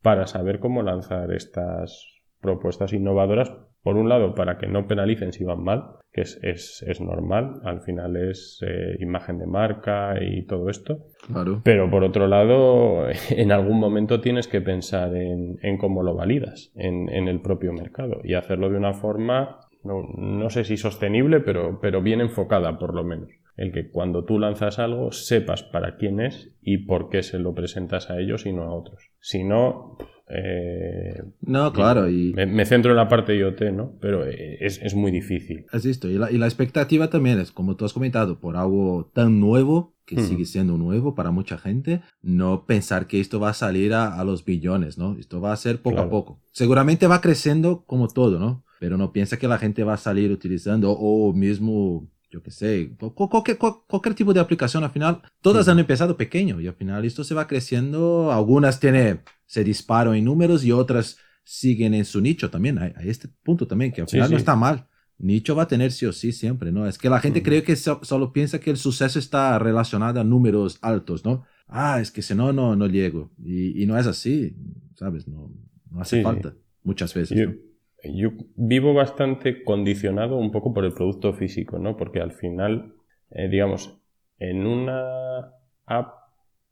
[0.01, 2.05] para saber cómo lanzar estas
[2.39, 3.51] propuestas innovadoras
[3.83, 7.81] Por un lado, para que no penalicen si van mal, que es, es, normal, al
[7.81, 11.05] final es eh, imagen de marca y todo esto.
[11.27, 11.61] Claro.
[11.63, 16.71] Pero por otro lado, en algún momento tienes que pensar en, en cómo lo validas
[16.75, 21.39] en, en, el propio mercado y hacerlo de una forma, no, no sé si sostenible,
[21.39, 25.97] pero, pero bien enfocada por lo menos el que cuando tú lanzas algo sepas para
[25.97, 29.11] quién es y por qué se lo presentas a ellos y no a otros.
[29.19, 29.97] Si no,
[30.29, 32.09] eh, no, claro.
[32.09, 32.31] Y...
[32.33, 33.97] Me, centro en la parte IoT, ¿no?
[33.99, 35.65] Pero eh, es, muy difícil.
[35.73, 36.09] Es esto.
[36.09, 39.93] Y la, y la, expectativa también es, como tú has comentado, por algo tan nuevo,
[40.05, 44.23] que sigue siendo nuevo para mucha gente, no pensar que esto va a salir a,
[44.23, 45.17] los billones, ¿no?
[45.19, 46.41] Esto va a ser poco a poco.
[46.51, 48.63] Seguramente va creciendo como todo, ¿no?
[48.79, 52.91] Pero no piensa que la gente va a salir utilizando o mismo yo qué sé,
[53.15, 57.23] cualquier, cualquier, tipo de aplicación al final, todas han empezado pequeño y al final esto
[57.23, 62.49] se va creciendo, algunas tiene, se disparan en números y otras siguen en su nicho
[62.49, 64.87] también, hay, este punto también que al final no está mal.
[65.21, 66.87] Nicho va a tener sí o sí siempre, ¿no?
[66.87, 70.79] Es que la gente cree que solo piensa que el suceso está relacionado a números
[70.81, 71.43] altos, ¿no?
[71.67, 73.29] Ah, es que si no, no, no llego.
[73.37, 74.55] Y, y no es así,
[74.95, 75.27] ¿sabes?
[75.27, 75.51] No,
[75.91, 77.37] no hace falta muchas veces.
[77.37, 77.68] ¿no?
[78.03, 81.97] Yo vivo bastante condicionado un poco por el producto físico, ¿no?
[81.97, 82.93] Porque al final,
[83.31, 83.99] eh, digamos,
[84.37, 85.53] en una
[85.85, 86.13] app,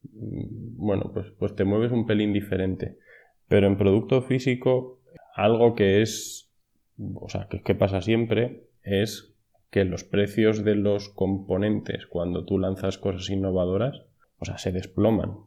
[0.04, 2.98] mm, bueno, pues, pues te mueves un pelín diferente.
[3.48, 5.02] Pero en producto físico,
[5.36, 6.52] algo que es,
[7.16, 9.36] o sea, que, que pasa siempre, es
[9.70, 14.04] que los precios de los componentes cuando tú lanzas cosas innovadoras,
[14.40, 15.38] o sea, se desploman.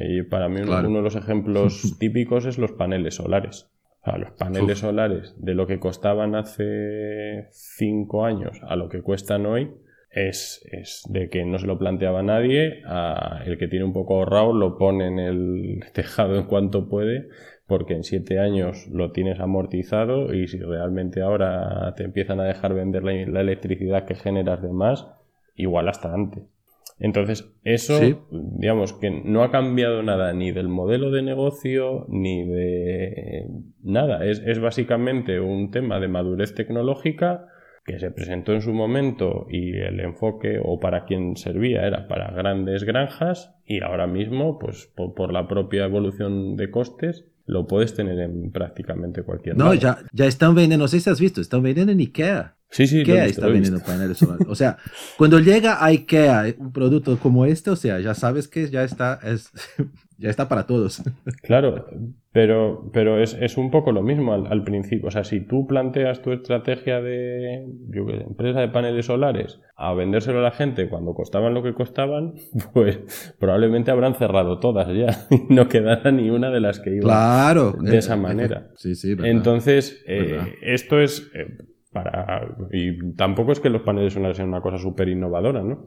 [0.00, 3.70] Y para mí uno de los ejemplos típicos es los paneles solares
[4.16, 9.70] los paneles solares de lo que costaban hace cinco años a lo que cuestan hoy
[10.10, 10.62] es,
[11.08, 14.78] de que no se lo planteaba nadie, a el que tiene un poco ahorrado lo
[14.78, 17.28] pone en el tejado en cuanto puede,
[17.66, 22.72] porque en siete años lo tienes amortizado y si realmente ahora te empiezan a dejar
[22.74, 25.06] vender la electricidad que generas de más,
[25.54, 26.44] igual hasta antes.
[27.00, 33.46] Entonces, eso, digamos que no ha cambiado nada ni del modelo de negocio ni de
[33.82, 34.24] nada.
[34.24, 37.46] Es, es, básicamente un tema de madurez tecnológica
[37.88, 42.30] que se presentó en su momento y el enfoque o para quien servía era para
[42.32, 48.18] grandes granjas y ahora mismo, pues por, la propia evolución de costes, lo puedes tener
[48.18, 51.92] en prácticamente cualquier No, ya, ya están vendiendo, no sé si has visto, están vendiendo
[51.92, 52.57] en Ikea.
[52.70, 54.46] Sí, sí, IKEA está vendiendo paneles solares.
[54.48, 54.76] O sea,
[55.16, 59.18] cuando llega a IKEA un producto como este, o sea, ya sabes que ya está,
[59.24, 59.50] es,
[60.18, 61.02] ya está para todos.
[61.42, 61.86] Claro,
[62.30, 65.08] pero, pero es, es un poco lo mismo al, principio.
[65.08, 67.64] O sea, si tú planteas tu estrategia de
[68.28, 72.34] empresa de paneles solares a vendérselo a la gente cuando costaban lo que costaban,
[72.74, 77.02] pues probablemente habrán cerrado todas ya y no quedará ni una de las que iban
[77.02, 78.68] claro, de esa manera.
[78.76, 81.30] Sí, sí, Entonces, eh, esto es...
[82.72, 85.86] Y tampoco es que los paneles solares sean una cosa súper innovadora, ¿no?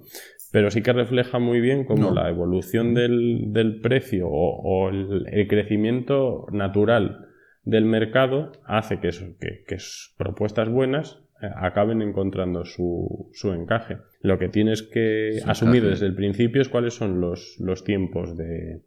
[0.52, 7.28] Pero sí que refleja muy bien cómo la evolución del, precio o, el, crecimiento natural
[7.63, 9.78] del mercado hace que, que,
[10.17, 13.97] propuestas buenas eh, acaben encontrando su, su, encaje.
[14.21, 18.82] Lo que tienes que asumir desde el principio es cuáles son los, los tiempos de,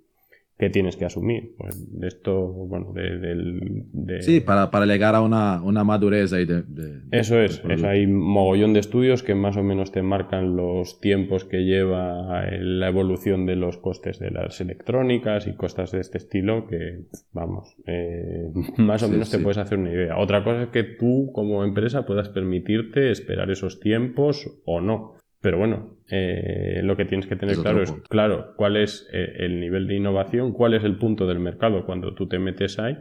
[0.58, 1.54] que tienes que asumir.
[1.58, 6.62] Pues de esto, bueno, de, Sí, para, para, llegar a una, una madurez ahí de...
[7.10, 11.64] eso es, hay mogollón de estudios que más o menos te marcan los tiempos que
[11.64, 17.06] lleva la evolución de los costes de las electrónicas y cosas de este estilo que,
[17.32, 20.18] vamos, eh, más o menos te puedes hacer una idea.
[20.18, 25.16] Otra cosa es que tú como empresa puedas permitirte esperar esos tiempos o no.
[25.44, 29.60] Pero bueno, eh, lo que tienes que tener claro es, claro, cuál es eh, el
[29.60, 32.96] nivel de innovación, cuál es el punto del mercado cuando tú te metes ahí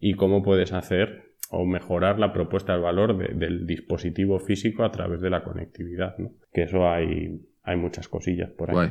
[0.00, 5.20] y cómo puedes hacer o mejorar la propuesta de valor del dispositivo físico a través
[5.20, 6.30] de la conectividad, ¿no?
[6.50, 8.90] Que eso hay, hay muchas cosillas por ahí.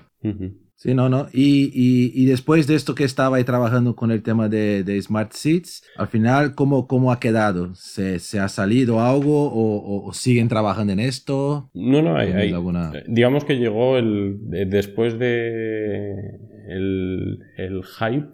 [0.81, 1.27] Sí, no, no.
[1.31, 5.31] Y, y, después de esto que estaba ahí trabajando con el tema de, de Smart
[5.31, 7.75] Seats, al final, ¿cómo, cómo ha quedado?
[7.75, 11.69] ¿Se, ¿Se, ha salido algo o, o, siguen trabajando en esto?
[11.75, 12.55] No, no, hay, hay
[13.05, 14.37] digamos que llegó el,
[14.69, 18.29] después de el, el hype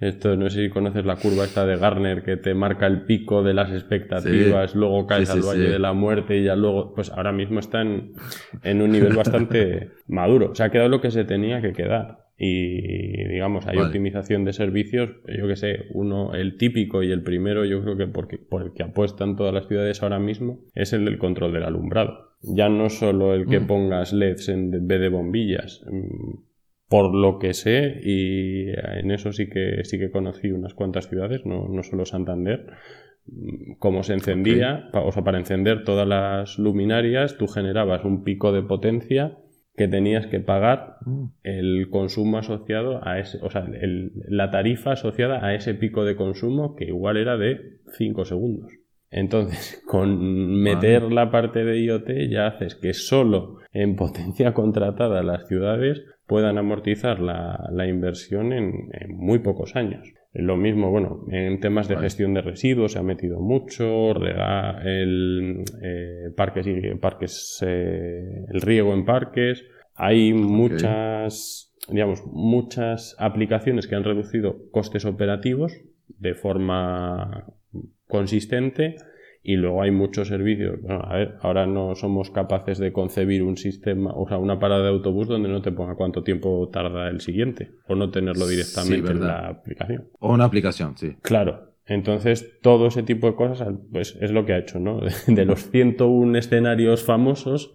[0.00, 3.42] esto no sé si conoces la curva esta de Garner que te marca el pico
[3.42, 7.32] de las expectativas, luego caes al valle de la muerte y ya luego, pues ahora
[7.32, 8.12] mismo está en,
[8.64, 10.54] un nivel bastante maduro.
[10.54, 12.30] Se ha quedado lo que se tenía que quedar.
[12.42, 17.66] Y digamos, hay optimización de servicios, yo que sé, uno, el típico y el primero,
[17.66, 21.04] yo creo que porque, por el que apuestan todas las ciudades ahora mismo, es el
[21.04, 22.30] del control del alumbrado.
[22.40, 23.66] Ya no solo el que mm.
[23.66, 25.84] pongas LEDs en vez de bombillas
[26.90, 31.46] por lo que sé, y en eso sí que sí que conocí unas cuantas ciudades,
[31.46, 32.66] no, no solo Santander,
[33.26, 38.50] mm, cómo se encendía, o sea, para encender todas las luminarias, tú generabas un pico
[38.50, 39.38] de potencia
[39.76, 41.26] que tenías que pagar mm.
[41.44, 43.68] el consumo asociado a ese, o sea,
[44.28, 48.72] la tarifa asociada a ese pico de consumo que igual era de 5 segundos.
[49.12, 55.46] Entonces, con meter la parte de IoT ya haces que solo en potencia contratada las
[55.46, 60.14] ciudades puedan amortizar la, inversión en, muy pocos años.
[60.32, 66.30] Lo mismo, bueno, en temas de gestión de residuos se ha metido mucho, el, eh,
[66.36, 69.66] parques y parques, eh, el riego en parques.
[69.96, 75.72] Hay muchas, digamos, muchas aplicaciones que han reducido costes operativos
[76.06, 77.52] de forma
[78.06, 78.94] consistente
[79.42, 80.80] y luego hay muchos servicios.
[80.82, 84.82] Bueno, a ver, ahora no somos capaces de concebir un sistema, o sea, una parada
[84.82, 89.12] de autobús donde no te ponga cuánto tiempo tarda el siguiente, o no tenerlo directamente
[89.12, 90.08] en la aplicación.
[90.18, 91.16] O una aplicación, sí.
[91.22, 91.70] Claro.
[91.86, 95.00] Entonces, todo ese tipo de cosas pues, es lo que ha hecho, ¿no?
[95.26, 97.72] De los 101 escenarios famosos,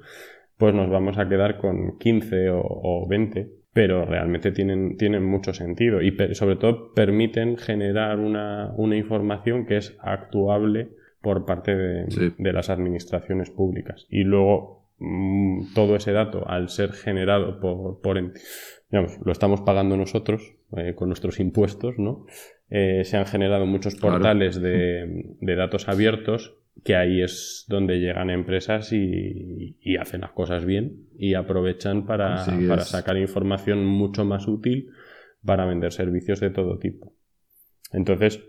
[0.57, 5.53] pues nos vamos a quedar con 15 o, o 20 pero realmente tienen, tienen mucho
[5.53, 10.91] sentido y sobre todo permiten generar una, una, información que es actuable
[11.25, 14.05] por parte de, las administraciones públicas.
[14.11, 18.21] Y luego mm, todo ese dato, al ser generado por, por
[18.91, 22.27] digamos, lo estamos pagando nosotros eh, con nuestros impuestos, ¿no?
[22.69, 28.93] Eh, se han generado muchos portales de, datos abiertos que ahí es donde llegan empresas
[28.93, 34.91] y, hacen las cosas bien y aprovechan para, para sacar información mucho más útil
[35.43, 37.13] para vender servicios de todo tipo.
[37.91, 38.43] Entonces,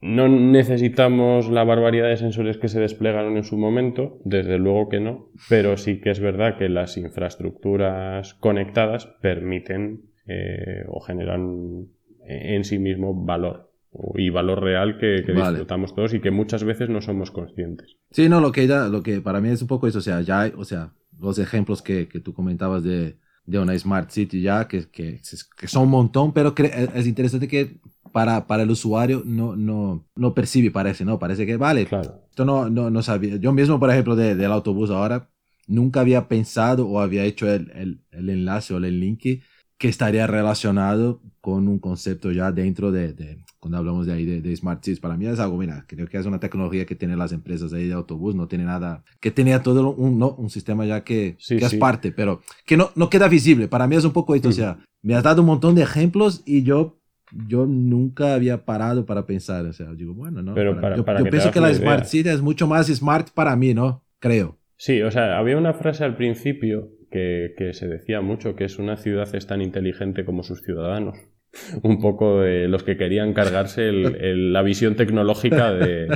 [0.00, 5.00] no necesitamos la barbaridad de sensores que se desplegaron en su momento, desde luego que
[5.00, 11.88] no, pero sí que es verdad que las infraestructuras conectadas permiten eh, o generan
[12.26, 13.70] en sí mismo valor
[14.16, 17.96] y valor real que, disfrutamos todos y que muchas veces no somos conscientes.
[18.10, 20.50] Sí, no, lo que, lo que para mí es un poco eso, o sea, ya,
[20.56, 23.16] o sea, los ejemplos que, que tú comentabas de,
[23.46, 25.20] de una Smart City ya, que, que,
[25.56, 27.76] que son un montón, pero es interesante que
[28.14, 31.18] para, para el usuario no, no, no percibe, parece, ¿no?
[31.18, 32.22] Parece que, vale, claro.
[32.30, 33.38] esto no, no, no sabía.
[33.38, 35.32] Yo mismo, por ejemplo, de, del autobús ahora,
[35.66, 39.42] nunca había pensado o había hecho el, el, el, enlace o el link
[39.78, 44.40] que estaría relacionado con un concepto ya dentro de, de cuando hablamos de ahí de,
[44.40, 45.00] de, Smart Cities.
[45.00, 47.88] Para mí es algo, mira, creo que es una tecnología que tienen las empresas ahí
[47.88, 50.36] de autobús, no tiene nada, que tenía todo un, ¿no?
[50.36, 53.66] un sistema ya que, que es parte, pero que no, no queda visible.
[53.66, 56.44] Para mí es un poco esto, o sea, me has dado un montón de ejemplos
[56.46, 57.00] y yo
[57.48, 60.54] yo nunca había parado para pensar, o sea, digo, bueno, ¿no?
[60.54, 64.04] Pero yo, pienso que la Smart City es mucho más smart para mí, ¿no?
[64.18, 64.58] Creo.
[64.76, 68.78] Sí, o sea, había una frase al principio que, que se decía mucho, que es
[68.78, 71.16] una ciudad es tan inteligente como sus ciudadanos.
[71.82, 76.08] Un poco de los que querían cargarse el, la visión tecnológica de,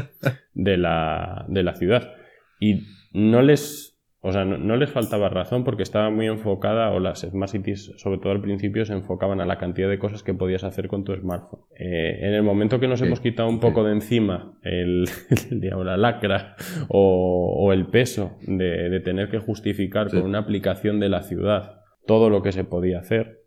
[0.55, 2.15] de, la, de la ciudad.
[2.61, 3.88] Y no les
[4.21, 8.19] o sea, no, les faltaba razón porque estaba muy enfocada, o las Smart Cities, sobre
[8.19, 11.15] todo al principio, se enfocaban a la cantidad de cosas que podías hacer con tu
[11.15, 11.61] smartphone.
[11.79, 15.05] Eh, en el momento que nos hemos quitado un poco de encima el,
[15.51, 16.57] la lacra
[16.89, 22.43] o, el peso de, tener que justificar con una aplicación de la ciudad todo lo
[22.43, 23.38] que se podía hacer,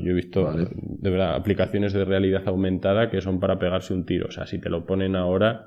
[0.00, 4.26] yo he visto de verdad aplicaciones de realidad aumentada que son para pegarse un tiro.
[4.28, 5.66] O sea, si te lo ponen ahora,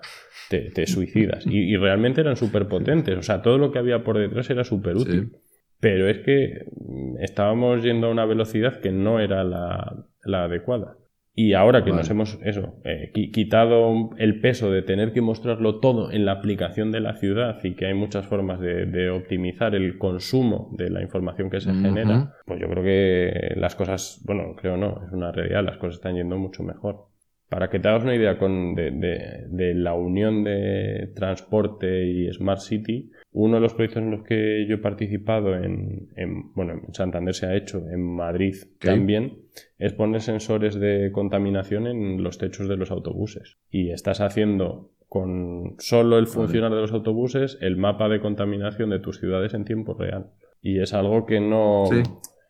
[0.50, 1.46] te, suicidas.
[1.48, 3.18] Y, realmente eran súper potentes.
[3.18, 5.32] O sea, todo lo que había por detrás era súper útil.
[5.80, 10.98] Pero es que mm, estábamos yendo a una velocidad que no era la, adecuada.
[11.38, 16.10] Y ahora que nos hemos eso, eh, quitado el peso de tener que mostrarlo todo
[16.12, 20.70] en la aplicación de la ciudad y que hay muchas formas de, optimizar el consumo
[20.78, 25.02] de la información que se genera, pues yo creo que las cosas, bueno, creo no,
[25.06, 27.08] es una realidad, las cosas están yendo mucho mejor.
[27.50, 33.12] Para que te hagas una idea con, de, la unión de transporte y Smart City,
[33.38, 36.08] uno de los proyectos en los que yo he participado en,
[36.54, 39.40] bueno, en Santander se ha hecho, en Madrid también,
[39.78, 43.58] es poner sensores de contaminación en los techos de los autobuses.
[43.70, 49.00] Y estás haciendo con solo el funcionar de los autobuses el mapa de contaminación de
[49.00, 50.28] tus ciudades en tiempo real.
[50.62, 51.90] Y es algo que no,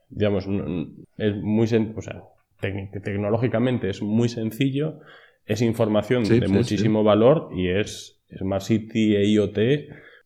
[0.10, 0.48] digamos,
[1.18, 2.24] es muy, o sea,
[2.60, 5.00] tecnológicamente es muy sencillo,
[5.48, 9.58] es información de muchísimo valor y es Smart City e IoT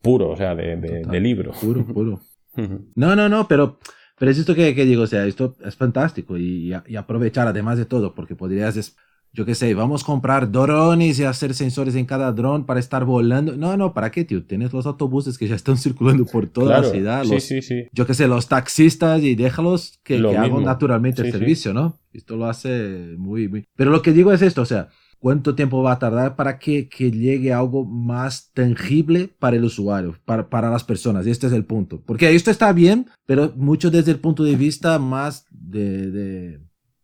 [0.02, 1.52] puro, o sea, de, libro.
[1.52, 2.20] Puro, puro.
[2.94, 3.78] no, no, no, pero,
[4.18, 7.86] pero es esto que, digo, o sea, esto es fantástico y, y aprovechar además de
[7.86, 8.76] todo, porque podrías
[9.32, 13.04] yo qué sé, vamos a comprar drones y hacer sensores en cada dron para estar
[13.04, 13.56] volando.
[13.56, 14.44] No, no, ¿para qué, tío?
[14.44, 17.24] Tienes los autobuses que ya están circulando por toda la ciudad.
[17.24, 17.84] sí, sí, sí.
[17.92, 21.98] Yo qué sé, los taxistas y déjalos que, hagan naturalmente el servicio, ¿no?
[22.12, 23.68] Esto lo hace muy, muy...
[23.76, 24.88] Pero lo que digo es esto, o sea,
[25.20, 30.16] cuánto tiempo va a tardar para que, que llegue algo más tangible para el usuario,
[30.24, 31.26] para, para, las personas.
[31.26, 32.02] Y este es el punto.
[32.04, 36.60] Porque esto está bien, pero mucho desde el punto de vista más de, de,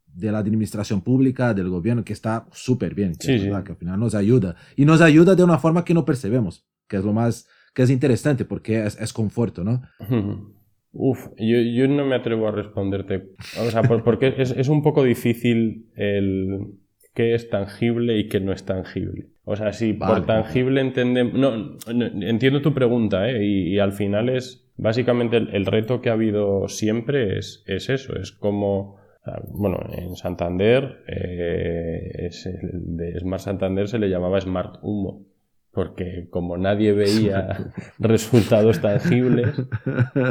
[0.06, 3.44] de la administración pública, del gobierno, que está súper bien, que, sí, sí.
[3.44, 4.56] que al final nos ayuda.
[4.74, 7.90] Y nos ayuda de una forma que no percebemos, que es lo más, que es
[7.90, 9.82] interesante, porque es, es conforto, ¿no?
[10.98, 13.34] Uf, yo, yo, no me atrevo a responderte.
[13.60, 16.78] O sea, porque es, es un poco difícil el
[17.16, 19.30] qué es tangible y qué no es tangible.
[19.44, 21.34] O sea, si vale, por tangible entendemos...
[21.34, 21.56] No,
[21.92, 23.42] no, entiendo tu pregunta, ¿eh?
[23.44, 24.62] Y, y, al final es...
[24.76, 28.98] Básicamente el, el, reto que ha habido siempre es, es eso, es como...
[29.48, 35.26] Bueno, en Santander, eh, es el de Smart Santander se le llamaba Smart Humo
[35.76, 39.50] porque como nadie veía resultados tangibles,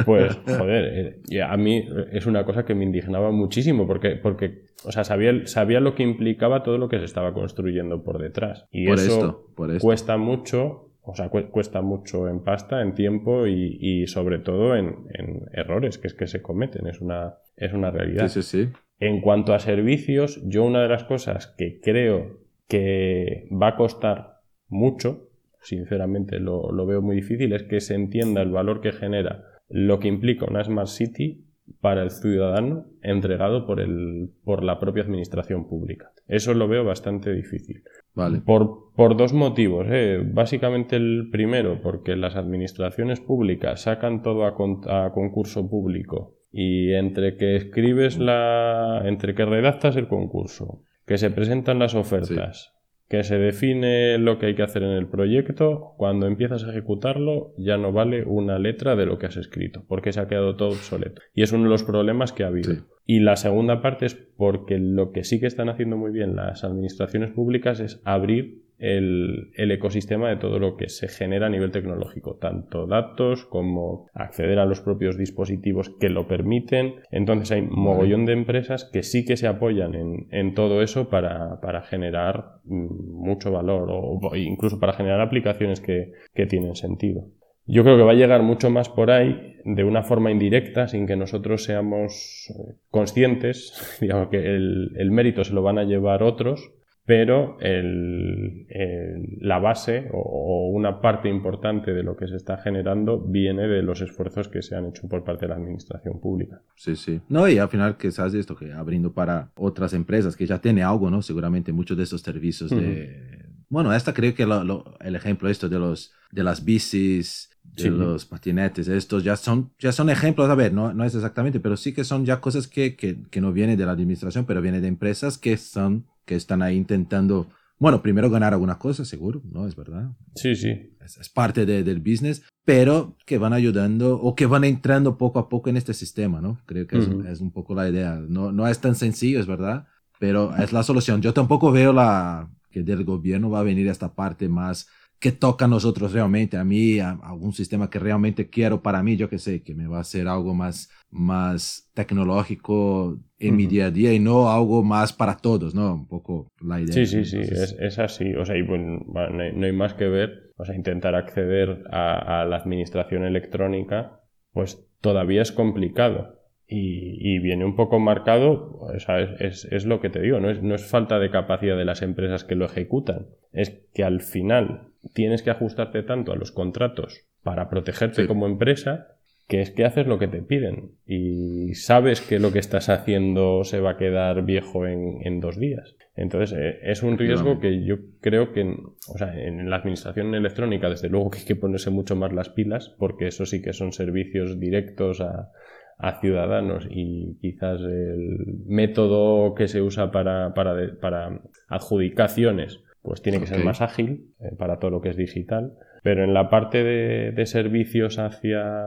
[0.04, 4.90] pues, joder, eh, a mí es una cosa que me indignaba muchísimo, porque, porque o
[4.90, 8.66] sea, sabía, sabía lo que implicaba todo lo que se estaba construyendo por detrás.
[8.72, 9.86] Y por eso esto, por esto.
[9.86, 15.06] cuesta mucho, o sea, cuesta mucho en pasta, en tiempo y, y sobre todo en,
[15.14, 18.26] en, errores que es que se cometen, es una, es una realidad.
[18.26, 18.72] Sí, sí, sí.
[18.98, 24.36] En cuanto a servicios, yo una de las cosas que creo que va a costar
[24.68, 25.25] mucho,
[25.66, 29.98] sinceramente lo, lo, veo muy difícil, es que se entienda el valor que genera lo
[29.98, 31.44] que implica una Smart City
[31.80, 36.12] para el ciudadano entregado por, el, por la propia administración pública.
[36.28, 37.82] Eso lo veo bastante difícil.
[38.14, 38.40] Vale.
[38.40, 39.86] Por, por dos motivos.
[39.90, 40.22] ¿eh?
[40.24, 46.92] Básicamente el primero, porque las administraciones públicas sacan todo a, con, a concurso público y
[46.92, 49.02] entre que escribes la...
[49.04, 52.75] entre que redactas el concurso, que se presentan las ofertas, sí
[53.08, 57.54] que se define lo que hay que hacer en el proyecto, cuando empiezas a ejecutarlo
[57.56, 60.70] ya no vale una letra de lo que has escrito, porque se ha quedado todo
[60.70, 61.22] obsoleto.
[61.34, 62.72] Y es uno de los problemas que ha habido.
[62.72, 62.80] Sí.
[63.04, 66.64] Y la segunda parte es porque lo que sí que están haciendo muy bien las
[66.64, 71.70] administraciones públicas es abrir el, el, ecosistema de todo lo que se genera a nivel
[71.70, 76.96] tecnológico, tanto datos como acceder a los propios dispositivos que lo permiten.
[77.10, 81.60] Entonces hay mogollón de empresas que sí que se apoyan en, en todo eso para,
[81.60, 87.24] para, generar mucho valor o, o, incluso para generar aplicaciones que, que tienen sentido.
[87.68, 91.06] Yo creo que va a llegar mucho más por ahí de una forma indirecta, sin
[91.06, 92.52] que nosotros seamos
[92.90, 96.72] conscientes, digamos que el, el mérito se lo van a llevar otros,
[97.06, 102.58] pero el, el, la base o, o, una parte importante de lo que se está
[102.58, 106.60] generando viene de los esfuerzos que se han hecho por parte de la administración pública.
[106.74, 107.20] Sí, sí.
[107.28, 111.08] No, y al final sabes esto, que abriendo para otras empresas que ya tiene algo,
[111.08, 111.22] ¿no?
[111.22, 112.80] Seguramente muchos de estos servicios uh -huh.
[112.80, 113.46] de...
[113.68, 117.82] Bueno, esta creo que lo, lo, el ejemplo esto de, los, de las bicis, de
[117.84, 117.90] sí.
[117.90, 121.76] los patinetes, estos ya son, ya son ejemplos, a ver, no, no es exactamente, pero
[121.76, 124.82] sí que son ya cosas que, que, que no vienen de la administración, pero vienen
[124.82, 127.48] de empresas que son que están ahí intentando,
[127.78, 129.66] bueno, primero ganar alguna cosa, seguro, ¿no?
[129.66, 130.10] Es verdad.
[130.34, 130.94] Sí, sí.
[131.00, 135.38] Es, es parte de, del business, pero que van ayudando o que van entrando poco
[135.38, 136.58] a poco en este sistema, ¿no?
[136.66, 137.24] Creo que uh -huh.
[137.26, 138.20] es, es, un poco la idea.
[138.28, 139.86] No, no es tan sencillo, es verdad,
[140.18, 141.22] pero es la solución.
[141.22, 144.86] Yo tampoco veo la que del gobierno va a venir esta parte más
[145.18, 147.18] que toca a nosotros realmente, a mí, a,
[147.52, 150.54] sistema que realmente quiero para mí, yo que sé, que me va a hacer algo
[150.54, 153.56] más, más tecnológico en uh -huh.
[153.56, 155.94] mi día a día y no algo más para todos, ¿no?
[155.94, 156.92] Un poco la idea.
[156.92, 158.34] Sí, sí, sí, es, es, así.
[158.34, 161.84] O sea, y bueno, no, hay, no, hay, más que ver, o sea, intentar acceder
[161.90, 164.20] a, a la administración electrónica,
[164.52, 166.34] pues todavía es complicado.
[166.68, 170.40] Y, y, viene un poco marcado, o sea, es, es, es, lo que te digo,
[170.40, 174.02] no es, no es falta de capacidad de las empresas que lo ejecutan, es que
[174.02, 178.26] al final tienes que ajustarte tanto a los contratos para protegerte sí.
[178.26, 179.15] como empresa
[179.48, 183.62] que es que haces lo que te piden y sabes que lo que estás haciendo
[183.62, 185.94] se va a quedar viejo en, en dos días.
[186.16, 190.88] Entonces eh, es un riesgo que yo creo que, o sea, en la administración electrónica
[190.88, 193.92] desde luego que hay que ponerse mucho más las pilas porque eso sí que son
[193.92, 195.52] servicios directos a,
[195.98, 203.38] a ciudadanos y quizás el método que se usa para, para, para adjudicaciones pues tiene
[203.38, 203.58] que okay.
[203.58, 205.74] ser más ágil eh, para todo lo que es digital.
[206.06, 208.84] Pero en la parte de, de servicios hacia,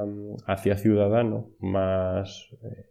[0.48, 2.48] hacia ciudadano, más,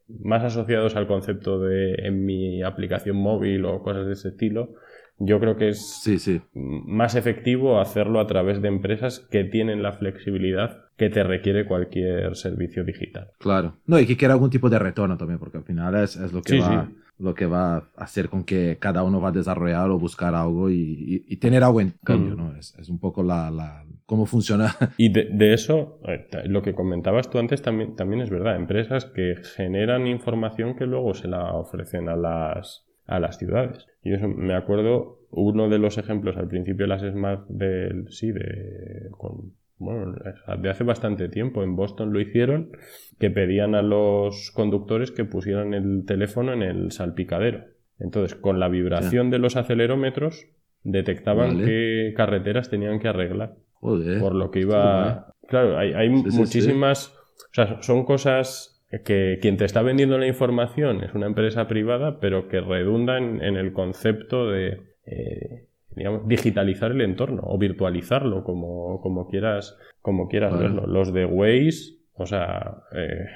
[0.07, 4.75] más asociados al concepto de en mi aplicación móvil o cosas de ese estilo,
[5.17, 6.43] yo creo que es sí, sí.
[6.53, 12.37] más efectivo hacerlo a través de empresas que tienen la flexibilidad que te requiere cualquier
[12.37, 13.31] servicio digital.
[13.39, 13.77] Claro.
[13.87, 16.43] No, y que quiera algún tipo de retorno también, porque al final es, es lo
[16.43, 16.87] que sí, va...
[17.19, 20.71] Lo que va a hacer con que cada uno va a desarrollar o buscar algo
[20.71, 22.37] y, y, y tener algo en cambio.
[22.37, 22.57] ¿no?
[22.57, 24.75] Es, es, un poco la, la, cómo funciona.
[24.97, 26.01] Y de, de, eso,
[26.47, 28.57] lo que comentabas tú antes también, también es verdad.
[28.57, 33.87] Empresas que generan información que luego se la ofrecen a las, a las ciudades.
[34.03, 38.33] Y eso me acuerdo uno de los ejemplos al principio de las Smart del sí,
[38.33, 40.15] de, con, bueno,
[40.59, 42.71] de hace bastante tiempo en Boston lo hicieron,
[43.19, 47.65] que pedían a los conductores que pusieran el teléfono en el salpicadero.
[47.99, 50.47] Entonces, con la vibración de los acelerómetros,
[50.85, 53.57] detectaban qué carreteras tenían que arreglar.
[53.81, 55.35] Por lo que iba...
[55.49, 57.15] Claro, hay, muchísimas...
[57.51, 62.21] O sea, son cosas que quien te está vendiendo la información es una empresa privada,
[62.21, 65.68] pero que redundan en, el concepto de, eh,
[65.99, 70.87] digamos, digitalizar el entorno o virtualizarlo, como, como quieras, como quieras verlo.
[70.87, 73.27] Los de Waze o sea, eh,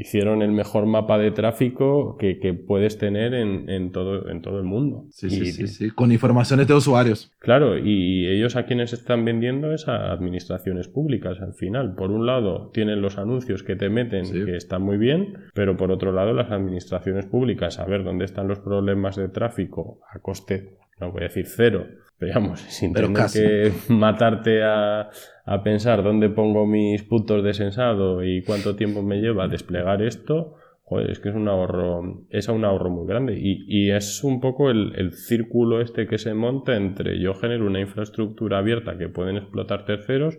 [0.00, 5.04] hicieron el mejor mapa de tráfico que, puedes tener en, todo, en todo el mundo.
[5.10, 7.30] Sí, sí, sí, sí, con informaciones de usuarios.
[7.38, 11.94] Claro, y ellos a quienes están vendiendo es a administraciones públicas al final.
[11.94, 15.92] Por un lado, tienen los anuncios que te meten, que están muy bien, pero por
[15.92, 20.78] otro lado, las administraciones públicas, a ver dónde están los problemas de tráfico a coste,
[21.00, 21.86] no voy a decir cero,
[22.20, 25.10] Veamos, sin tener que matarte a,
[25.64, 31.10] pensar dónde pongo mis puntos de sensado y cuánto tiempo me lleva desplegar esto, joder,
[31.10, 33.36] es que es un ahorro, es un ahorro muy grande.
[33.36, 37.80] Y, es un poco el, el, círculo este que se monta entre yo genero una
[37.80, 40.38] infraestructura abierta que pueden explotar terceros,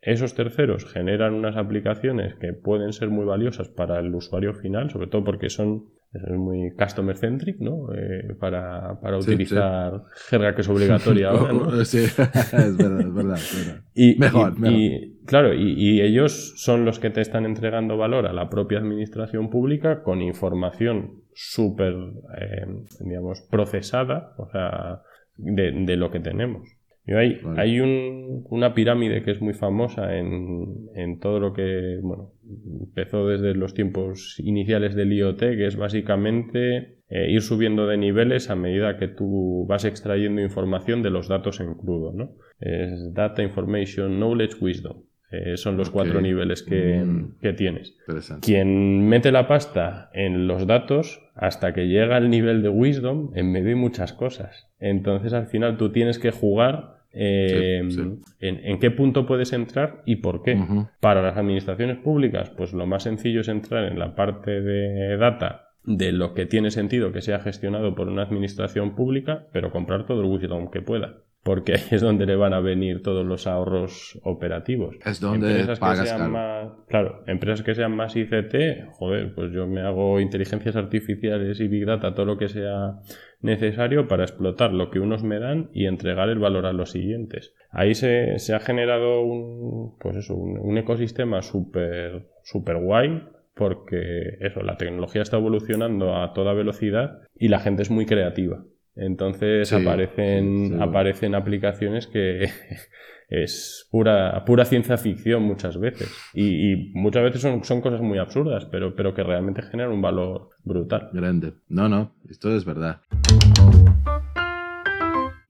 [0.00, 5.08] esos terceros generan unas aplicaciones que pueden ser muy valiosas para el usuario final, sobre
[5.08, 7.92] todo porque son es muy customer centric, ¿no?
[7.92, 11.84] Eh, para, utilizar jerga que es obligatoria ahora, ¿no?
[11.84, 13.38] Sí, es verdad, es verdad.
[13.94, 18.48] Y, mejor, y, claro, y, ellos son los que te están entregando valor a la
[18.48, 21.94] propia administración pública con información súper,
[22.40, 22.66] eh,
[23.00, 25.02] digamos, procesada, o sea,
[25.36, 26.73] de, de lo que tenemos.
[27.06, 32.32] Hay, hay un, una pirámide que es muy famosa en, en, todo lo que bueno,
[32.80, 38.48] empezó desde los tiempos iniciales del IoT, que es básicamente eh, ir subiendo de niveles
[38.48, 42.12] a medida que tú vas extrayendo información de los datos en crudo.
[42.14, 42.36] ¿no?
[42.58, 45.02] Es Data, Information, Knowledge, Wisdom.
[45.30, 47.38] Eh, son los cuatro niveles que, mm.
[47.40, 47.96] que tienes.
[48.40, 53.50] Quien mete la pasta en los datos hasta que llega al nivel de wisdom, en
[53.52, 54.68] medio hay muchas cosas.
[54.78, 60.42] Entonces al final tú tienes que jugar Em, En, qué punto puedes entrar y por
[60.42, 60.58] qué.
[61.00, 65.68] Para las administraciones públicas, pues lo más sencillo es entrar en la parte de data
[65.84, 70.22] de lo que tiene sentido que sea gestionado por una administración pública, pero comprar todo
[70.22, 74.18] el wisdom que pueda porque ahí es donde le van a venir todos los ahorros
[74.24, 74.96] operativos.
[75.04, 79.66] Es donde empresas que sean más, claro, empresas que sean más ICT, joder, pues yo
[79.66, 82.98] me hago inteligencias artificiales y big data, todo lo que sea
[83.42, 87.54] necesario para explotar lo que unos me dan y entregar el valor a los siguientes.
[87.70, 93.22] Ahí se, ha generado un, pues eso, un, ecosistema súper super guay
[93.54, 98.64] porque eso, la tecnología está evolucionando a toda velocidad y la gente es muy creativa.
[98.96, 102.48] Entonces aparecen, aparecen aplicaciones que
[103.28, 106.10] es pura, pura ciencia ficción muchas veces.
[106.32, 110.50] Y, muchas veces son, son, cosas muy absurdas, pero, pero que realmente generan un valor
[110.62, 111.10] brutal.
[111.12, 111.54] Grande.
[111.68, 113.00] No, no, esto es verdad.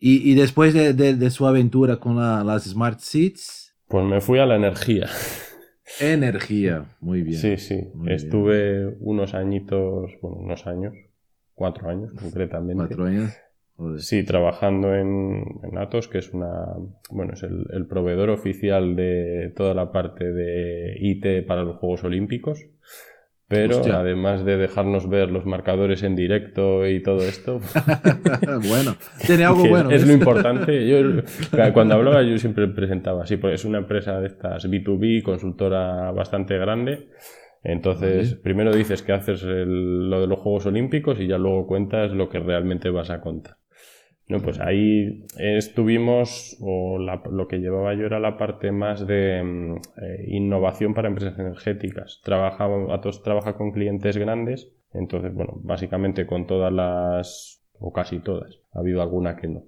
[0.01, 3.75] Y, y después de, de, su aventura con las Smart Seats.
[3.89, 5.09] Pues me fui a la energía.
[6.01, 7.39] Energía, muy bien.
[7.39, 7.89] Sí, sí.
[8.07, 10.95] Estuve unos añitos, bueno, unos años,
[11.55, 12.87] cuatro años concretamente.
[12.87, 13.33] Cuatro años.
[13.99, 15.43] Sí, trabajando en,
[15.77, 16.65] Atos, que es una,
[17.11, 22.65] bueno, es el, proveedor oficial de toda la parte de IT para los Juegos Olímpicos.
[23.47, 27.61] Pero además de dejarnos ver los marcadores en directo y todo esto.
[28.69, 28.97] bueno,
[29.27, 29.91] tiene algo bueno.
[29.91, 30.89] Es, lo importante.
[30.89, 31.23] Yo,
[31.75, 36.57] cuando hablaba, yo siempre presentaba así, porque es una empresa de estas B2B, consultora bastante
[36.57, 37.09] grande.
[37.65, 42.29] Entonces, primero dices que haces lo de los Juegos Olímpicos y ya luego cuentas lo
[42.29, 43.57] que realmente vas a contar.
[44.29, 49.77] No, pues ahí estuvimos, o lo que llevaba yo era la parte más de mm,
[49.77, 52.21] eh, innovación para empresas energéticas.
[52.23, 58.61] Trabajaba, Atos trabaja con clientes grandes, entonces, bueno, básicamente con todas las, o casi todas,
[58.73, 59.65] ha habido alguna que no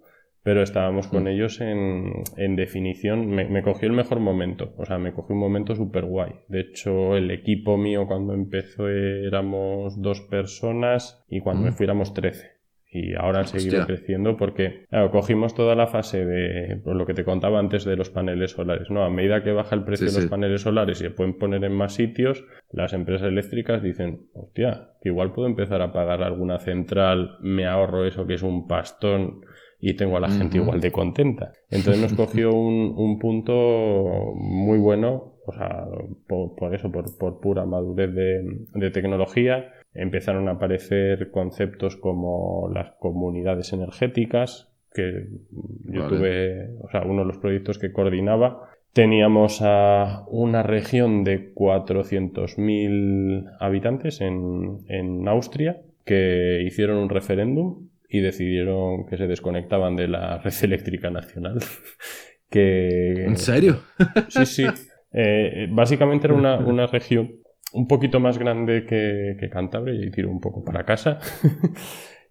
[0.46, 1.26] pero estábamos con mm.
[1.26, 3.26] ellos en, en definición.
[3.26, 6.34] Me, cogió el mejor momento, o sea, me cogió un momento súper guay.
[6.46, 11.72] De hecho, el equipo mío cuando empezó éramos dos personas y cuando me mm.
[11.72, 12.52] fui éramos trece.
[12.88, 17.14] Y ahora han seguido creciendo porque, claro, cogimos toda la fase de pues, lo que
[17.14, 18.88] te contaba antes de los paneles solares.
[18.88, 21.64] No, a medida que baja el precio de los paneles solares y se pueden poner
[21.64, 26.60] en más sitios, las empresas eléctricas dicen, hostia, que igual puedo empezar a pagar alguna
[26.60, 29.40] central, me ahorro eso que es un pastón
[29.86, 31.52] y tengo a la gente igual de contenta.
[31.70, 35.86] Entonces nos cogió un, un punto muy bueno, o sea,
[36.26, 39.74] por, eso, por, por, pura madurez de, de tecnología.
[39.94, 45.28] Empezaron a aparecer conceptos como las comunidades energéticas, que
[45.84, 51.54] yo tuve, o sea, uno de los proyectos que coordinaba, teníamos a una región de
[51.54, 60.08] 400.000 habitantes en, en Austria que hicieron un referéndum y decidieron que se desconectaban de
[60.08, 61.58] la red eléctrica nacional.
[62.50, 63.24] que...
[63.24, 63.80] ¿En serio?
[64.28, 64.66] sí, sí.
[65.12, 67.36] Eh, básicamente era una, una, región
[67.72, 71.18] un poquito más grande que, que Cantabria y tiro un poco para casa.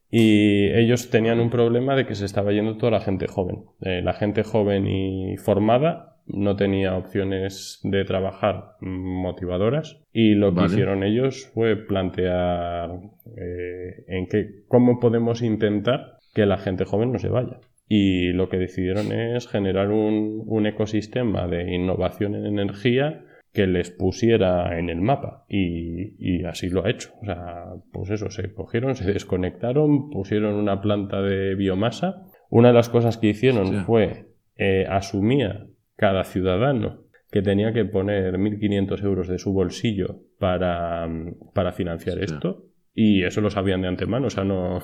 [0.10, 3.66] y ellos tenían un problema de que se estaba yendo toda la gente joven.
[3.82, 10.66] Eh, la gente joven y formada no tenía opciones de trabajar motivadoras y lo que
[10.66, 12.90] hicieron ellos fue plantear
[13.38, 17.60] eh, en qué, cómo podemos intentar que la gente joven no se vaya.
[17.88, 23.24] Y lo que decidieron es generar un, un ecosistema de innovación en energía
[23.54, 27.12] que les pusiera en el mapa y, y, así lo ha hecho.
[27.22, 32.26] O sea, pues eso, se cogieron, se desconectaron, pusieron una planta de biomasa.
[32.50, 34.26] Una de las cosas que hicieron fue
[34.58, 41.06] eh, asumía cada ciudadano que tenía que poner 1.500 euros de su bolsillo para,
[41.54, 42.70] para financiar esto.
[42.94, 44.80] Y eso lo sabían de antemano, o sea, no.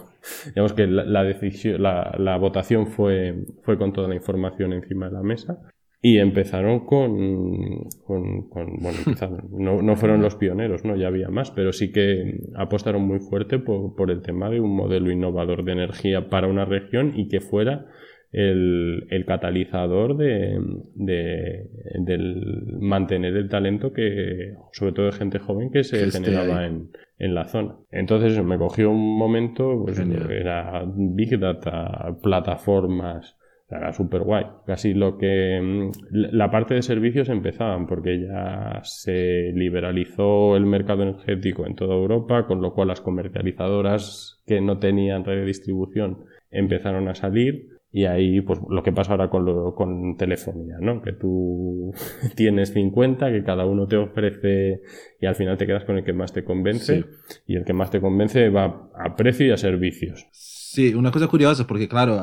[0.47, 5.13] Digamos que la, decisión, la, la, votación fue, fue con toda la información encima de
[5.13, 5.61] la mesa.
[6.01, 7.85] Y empezaron con.
[8.05, 8.97] con, bueno,
[9.51, 10.97] no, no, fueron los pioneros, ¿no?
[10.97, 14.75] Ya había más, pero sí que apostaron muy fuerte por, por el tema de un
[14.75, 17.85] modelo innovador de energía para una región y que fuera
[18.31, 20.57] el, el catalizador de,
[20.95, 21.67] de,
[21.99, 27.35] del mantener el talento que, sobre todo de gente joven que se generaba en, en,
[27.35, 27.75] la zona.
[27.91, 33.37] Entonces me cogió un momento, pues era Big Data, plataformas,
[33.71, 34.45] era súper guay.
[34.65, 35.89] Casi lo que.
[36.11, 42.45] La parte de servicios empezaban porque ya se liberalizó el mercado energético en toda Europa,
[42.47, 47.80] con lo cual las comercializadoras que no tenían red de distribución empezaron a salir.
[47.93, 51.01] Y ahí, pues lo que pasa ahora con, lo, con telefonía, ¿no?
[51.01, 51.93] Que tú
[52.35, 54.81] tienes 50, que cada uno te ofrece
[55.19, 57.03] y al final te quedas con el que más te convence.
[57.45, 60.25] Y el que más te convence va a precio y a servicios.
[60.31, 62.17] Sí, una cosa curiosa, porque claro,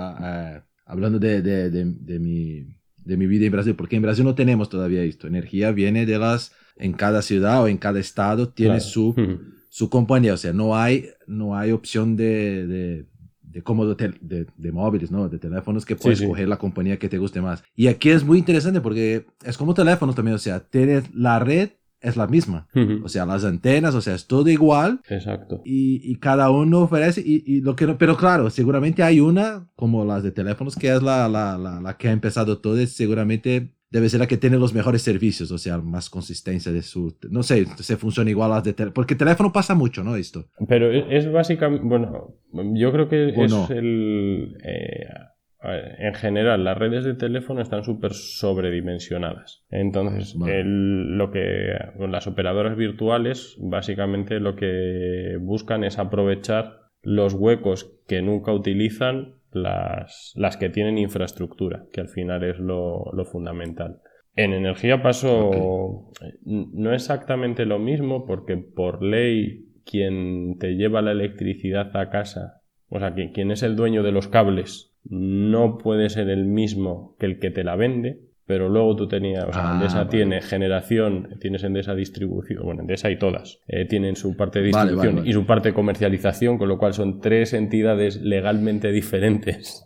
[0.87, 2.65] hablando de, de, de, mi,
[3.05, 5.27] de mi vida en Brasil, porque en Brasil no tenemos todavía esto.
[5.27, 9.15] Energía viene de las, en cada ciudad o en cada estado tiene su,
[9.69, 13.05] su compañía, o sea, no hay, no hay opción de
[13.59, 15.29] de cómodo de, de, móviles, ¿no?
[15.29, 17.65] De teléfonos que puedes escoger la compañía que te guste más.
[17.75, 21.71] Y aquí es muy interesante porque es como teléfonos también, o sea, tienes la red
[22.01, 22.69] es la misma.
[23.03, 25.01] O sea, las antenas, o sea, es todo igual.
[25.09, 25.61] Exacto.
[25.65, 30.05] Y, y cada uno ofrece, y, y, lo que pero claro, seguramente hay una, como
[30.05, 33.73] las de teléfonos, que es la, la, la, la que ha empezado todo, es seguramente
[33.91, 37.17] debe ser la que tiene los mejores servicios, o sea, más consistencia de su...
[37.31, 40.17] No sé, se funciona igual a las de teléfono, porque teléfono pasa mucho, ¿no?
[40.17, 40.47] Esto.
[40.69, 42.35] Pero es, básicamente, bueno,
[42.75, 44.57] yo creo que es el...
[44.65, 45.07] Eh,
[45.61, 49.65] en general, las redes de teléfono están súper sobredimensionadas.
[49.71, 58.23] Entonces, lo que las operadoras virtuales básicamente lo que buscan es aprovechar los huecos que
[58.23, 64.01] nunca utilizan las, las que tienen infraestructura, que al final es lo, lo fundamental.
[64.35, 66.13] En energía pasó
[66.45, 72.99] no exactamente lo mismo, porque por ley quien te lleva la electricidad a casa, o
[72.99, 77.39] sea, quien es el dueño de los cables, no puede ser el mismo que el
[77.39, 81.65] que te la vende pero luego tú tenías, o sea, ah, Endesa tiene generación, tienes
[81.65, 85.69] Endesa distribución, bueno, Endesa y todas, eh, tienen su parte de distribución y su parte
[85.69, 89.85] de comercialización, con lo cual son tres entidades legalmente diferentes.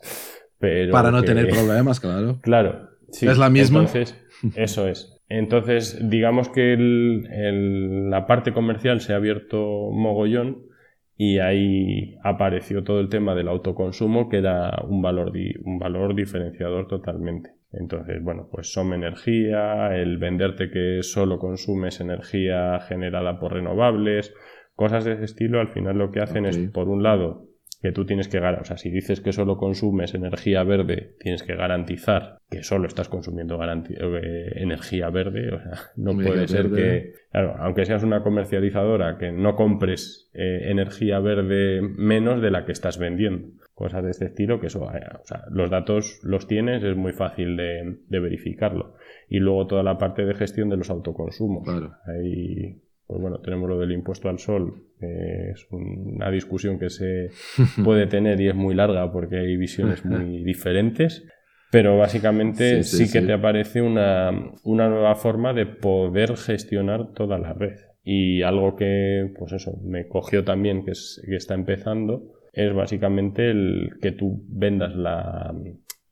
[0.60, 2.38] Pero Para no tener problemas, claro.
[2.40, 2.90] Claro.
[3.10, 3.26] Sí.
[3.26, 3.80] ¿Es la misma?
[3.80, 4.16] Entonces,
[4.54, 5.20] eso es.
[5.28, 10.68] Entonces, digamos que la parte comercial se ha abierto mogollón
[11.16, 15.32] y ahí apareció todo el tema del autoconsumo, que era un valor,
[15.64, 17.50] un valor diferenciador totalmente.
[17.72, 24.34] Entonces, bueno, pues son Energía, el venderte que solo consumes energía generada por renovables,
[24.74, 27.51] cosas de ese estilo, al final lo que hacen es, por un lado,
[27.82, 31.56] que tú tienes que, o sea, si dices que solo consumes energía verde, tienes que
[31.56, 37.56] garantizar que solo estás consumiendo eh, energía verde, o sea, no puede ser que, claro,
[37.58, 42.98] aunque seas una comercializadora, que no compres eh, energía verde menos de la que estás
[42.98, 43.48] vendiendo.
[43.74, 47.12] Cosas de este estilo, que eso, eh, o sea, los datos los tienes, es muy
[47.12, 48.94] fácil de, verificarlo.
[49.28, 51.64] Y luego toda la parte de gestión de los autoconsumos.
[51.64, 51.94] Claro.
[52.06, 52.80] Ahí
[53.12, 57.28] pues bueno, tenemos lo del impuesto al sol, es una discusión que se
[57.84, 61.28] puede tener y es muy larga porque hay visiones muy diferentes,
[61.70, 64.30] pero básicamente sí, que te aparece una,
[64.64, 67.76] nueva forma de poder gestionar toda la red.
[68.02, 73.90] Y algo que, pues eso, me cogió también, que, que está empezando, es básicamente el
[74.00, 75.54] que tú vendas la,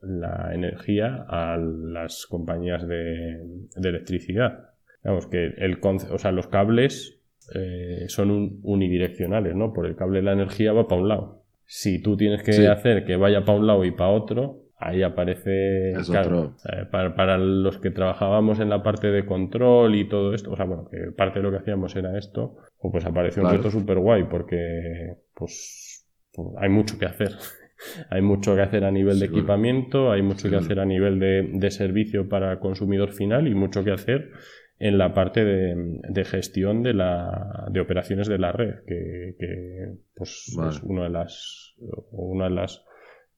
[0.03, 3.43] la energía a las compañías de,
[3.77, 4.70] electricidad.
[5.03, 7.21] Vamos, que el, o sea, los cables
[7.55, 9.73] eh, son unidireccionales, ¿no?
[9.73, 11.45] Por el cable la energía va para un lado.
[11.65, 15.93] Si tú tienes que hacer que vaya para un lado y para otro, ahí aparece,
[16.07, 20.57] claro, eh, para, los que trabajábamos en la parte de control y todo esto, o
[20.57, 23.99] sea, bueno, que parte de lo que hacíamos era esto, pues apareció un reto súper
[23.99, 27.31] guay porque, pues, pues, hay mucho que hacer.
[28.11, 31.71] hay mucho que hacer a nivel de equipamiento, hay mucho que hacer a nivel de,
[31.71, 34.31] servicio para consumidor final y mucho que hacer
[34.81, 40.83] en la parte de, gestión de, la, de operaciones de la red, que, pues, es
[40.83, 41.75] una de las,
[42.11, 42.83] una de las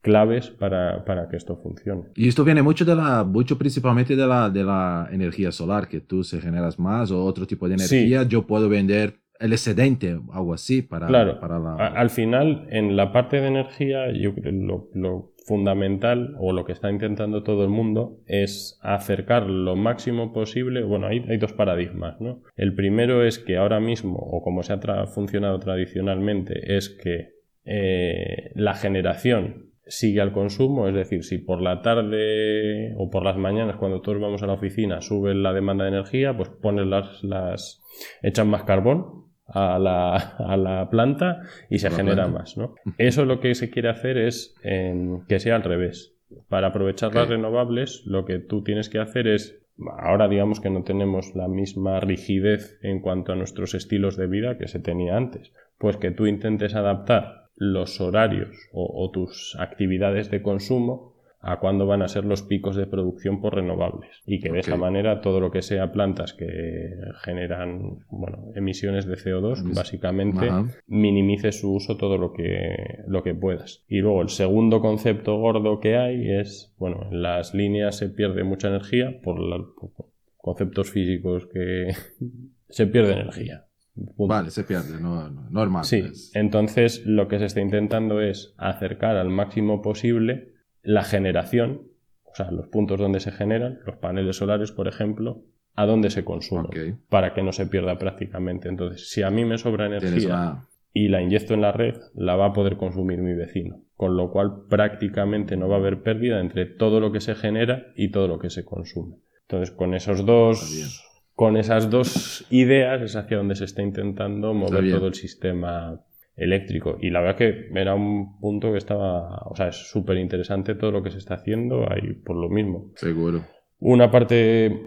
[0.01, 2.05] claves para, que esto funcione.
[2.14, 6.01] Y esto viene mucho de la, mucho principalmente de la, de la energía solar, que
[6.01, 10.55] tú se generas más o otro tipo de energía, yo puedo vender el excedente, algo
[10.55, 11.09] así, para,
[11.40, 11.74] para la...
[11.88, 16.90] al final, en la parte de energía, yo lo, lo fundamental o lo que está
[16.90, 20.82] intentando todo el mundo es acercar lo máximo posible.
[20.82, 22.43] Bueno, hay, hay dos paradigmas, ¿no?
[22.57, 27.30] El primero es que ahora mismo, o como se ha funcionado tradicionalmente, es que
[27.64, 33.36] eh, la generación sigue al consumo, es decir, si por la tarde o por las
[33.36, 37.22] mañanas cuando todos vamos a la oficina sube la demanda de energía, pues pones las,
[37.24, 37.82] las
[38.22, 39.22] echan más carbón
[39.53, 42.74] a la, a la planta y se genera más, ¿no?
[42.98, 46.14] Eso lo que se quiere hacer es que sea al revés.
[46.48, 49.62] Para aprovechar las renovables, lo que tú tienes que hacer es
[49.98, 54.59] ahora digamos que no tenemos la misma rigidez en cuanto a nuestros estilos de vida
[54.59, 55.53] que se tenía antes.
[55.78, 61.12] Pues que tú intentes adaptar los horarios o, tus actividades de consumo
[61.43, 64.22] a cuándo van a ser los picos de producción por renovables.
[64.24, 69.14] Y que de esa manera todo lo que sea plantas que generan bueno, emisiones de
[69.14, 70.49] CO2 básicamente
[70.86, 73.84] minimice su uso todo lo que lo que puedas.
[73.88, 78.45] Y luego el segundo concepto gordo que hay es bueno en las líneas se pierde
[78.45, 79.36] mucha energía por,
[79.74, 81.88] por conceptos físicos que
[82.68, 83.66] se pierde energía.
[83.95, 85.84] Vale, se pierde, no, normal.
[85.84, 90.53] Sí, entonces lo que se está intentando es acercar al máximo posible
[90.83, 91.83] la generación,
[92.24, 95.43] o sea, los puntos donde se generan, los paneles solares, por ejemplo,
[95.74, 98.68] a dónde se consumen, para que no se pierda prácticamente.
[98.68, 102.47] Entonces, si a mí me sobra energía y la inyecto en la red, la va
[102.47, 106.66] a poder consumir mi vecino, con lo cual prácticamente no va a haber pérdida entre
[106.66, 109.16] todo lo que se genera y todo lo que se consume.
[109.43, 114.91] Entonces, con esos dos con esas dos ideas es hacia donde se está intentando mover
[114.91, 115.99] todo el sistema
[116.43, 116.99] eléctrico.
[117.01, 120.90] Y la verdad que era un punto que estaba, o sea, es súper interesante todo
[120.90, 122.90] lo que se está haciendo ahí por lo mismo.
[122.97, 123.43] Seguro.
[123.78, 124.80] Una parte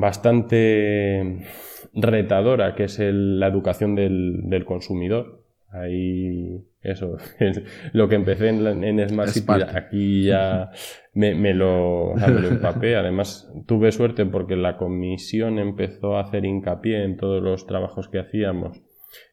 [0.00, 1.46] bastante
[1.94, 5.42] retadora que es la educación del consumidor.
[5.68, 7.16] Ahí, eso,
[7.92, 10.70] lo que empecé en, en Smart City, aquí ya
[11.12, 12.96] me, lo, me empapé.
[12.96, 18.20] Además, tuve suerte porque la comisión empezó a hacer hincapié en todos los trabajos que
[18.20, 18.80] hacíamos,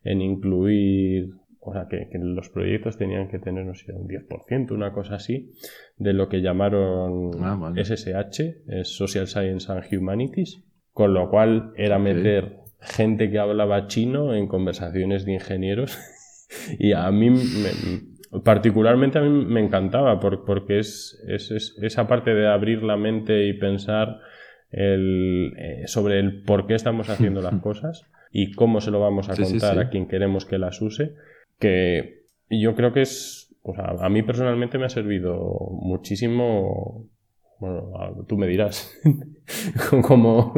[0.03, 1.29] en incluir,
[1.65, 5.53] o sea, que, los proyectos tenían que tener, no sé, un 10%, una cosa así,
[5.97, 7.31] de lo que llamaron
[7.75, 14.35] SSH, es Social Science and Humanities, con lo cual era meter gente que hablaba chino
[14.35, 15.97] en conversaciones de ingenieros.
[16.77, 17.33] Y a mí,
[18.43, 24.19] particularmente a mí me encantaba porque es, esa parte de abrir la mente y pensar
[24.71, 29.35] eh, sobre el por qué estamos haciendo las cosas y cómo se lo vamos a
[29.35, 31.15] contar a quien queremos que las use,
[31.63, 37.09] que yo creo que es, a mí personalmente me ha servido muchísimo
[37.57, 38.93] bueno, tú me dirás
[40.01, 40.53] cómo,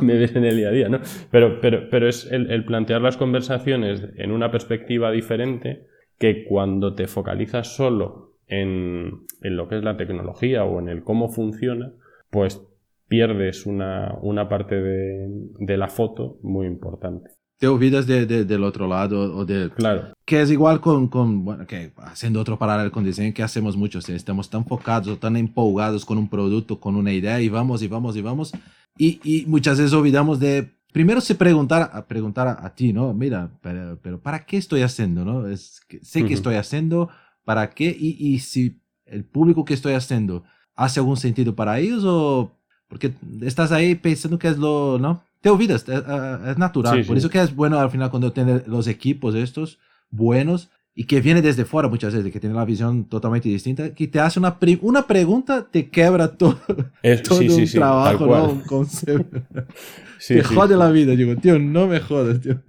[0.00, 1.00] me ves en el día a día, ¿no?
[1.30, 5.84] Pero, pero, pero es el, plantear las conversaciones en una perspectiva diferente
[6.18, 11.28] que cuando te focalizas solo en, lo que es la tecnología o en el cómo
[11.28, 11.92] funciona,
[12.30, 12.66] pues
[13.08, 15.28] pierdes una, parte de,
[15.58, 19.70] de la foto muy importante te olvidas de, del otro lado o de...
[19.70, 20.12] Claro.
[20.24, 24.00] Que es igual con, con, bueno, que haciendo otro paralelo con diseño que hacemos mucho,
[24.00, 27.88] estamos tan focados o tan empolgados con un producto, con una idea y vamos y
[27.88, 28.52] vamos y vamos.
[28.98, 33.12] Y, y muchas veces olvidamos de primero se preguntar, a preguntar a, ti, ¿no?
[33.14, 35.48] Mira, pero, pero, ¿para qué estoy haciendo, no?
[35.48, 37.08] Es, sé que estoy haciendo,
[37.44, 37.96] ¿para qué?
[37.98, 40.44] Y, y si el público que estoy haciendo
[40.74, 42.52] hace algún sentido para ellos o
[42.88, 45.22] porque estás ahí pensando que es lo, ¿no?
[45.42, 46.02] Te olvidas, es,
[46.46, 47.04] es natural.
[47.04, 49.78] Por eso que es bueno al final cuando tienes los equipos estos
[50.10, 54.06] buenos y que viene desde fuera muchas veces, que tiene la visión totalmente distinta, que
[54.08, 56.58] te hace una, una pregunta, te quebra todo,
[57.24, 58.48] todo un trabajo, ¿no?
[58.50, 59.42] un concepto.
[60.28, 62.60] te jode la vida, digo, tío, no me jodas, tío.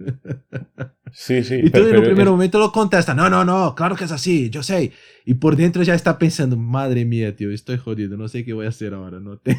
[1.12, 1.60] Sí, sí.
[1.64, 4.48] Y tú en un primer momento lo contestas, no, no, no, claro que es así,
[4.48, 4.90] yo sé.
[5.26, 8.66] Y por dentro ya está pensando, madre mía, tío, estoy jodido, no sé qué voy
[8.66, 9.56] a hacer ahora, no te...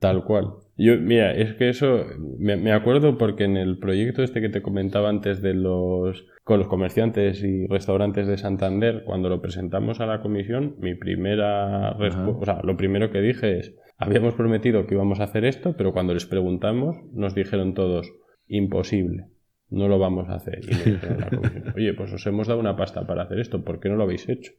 [0.00, 0.54] Tal cual.
[0.76, 2.06] Yo, mira, es que eso,
[2.38, 6.58] me, me, acuerdo porque en el proyecto este que te comentaba antes de los, con
[6.58, 12.40] los comerciantes y restaurantes de Santander, cuando lo presentamos a la comisión, mi primera respuesta,
[12.40, 15.92] o sea, lo primero que dije es, habíamos prometido que íbamos a hacer esto, pero
[15.92, 18.10] cuando les preguntamos nos dijeron todos,
[18.48, 19.26] imposible,
[19.68, 20.60] no lo vamos a hacer.
[20.64, 23.90] Y la comisión, oye, pues os hemos dado una pasta para hacer esto, ¿por qué
[23.90, 24.52] no lo habéis hecho?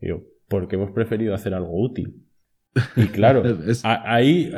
[0.00, 2.25] Y yo, porque hemos preferido hacer algo útil.
[2.96, 3.42] Y claro,
[3.84, 4.52] ahí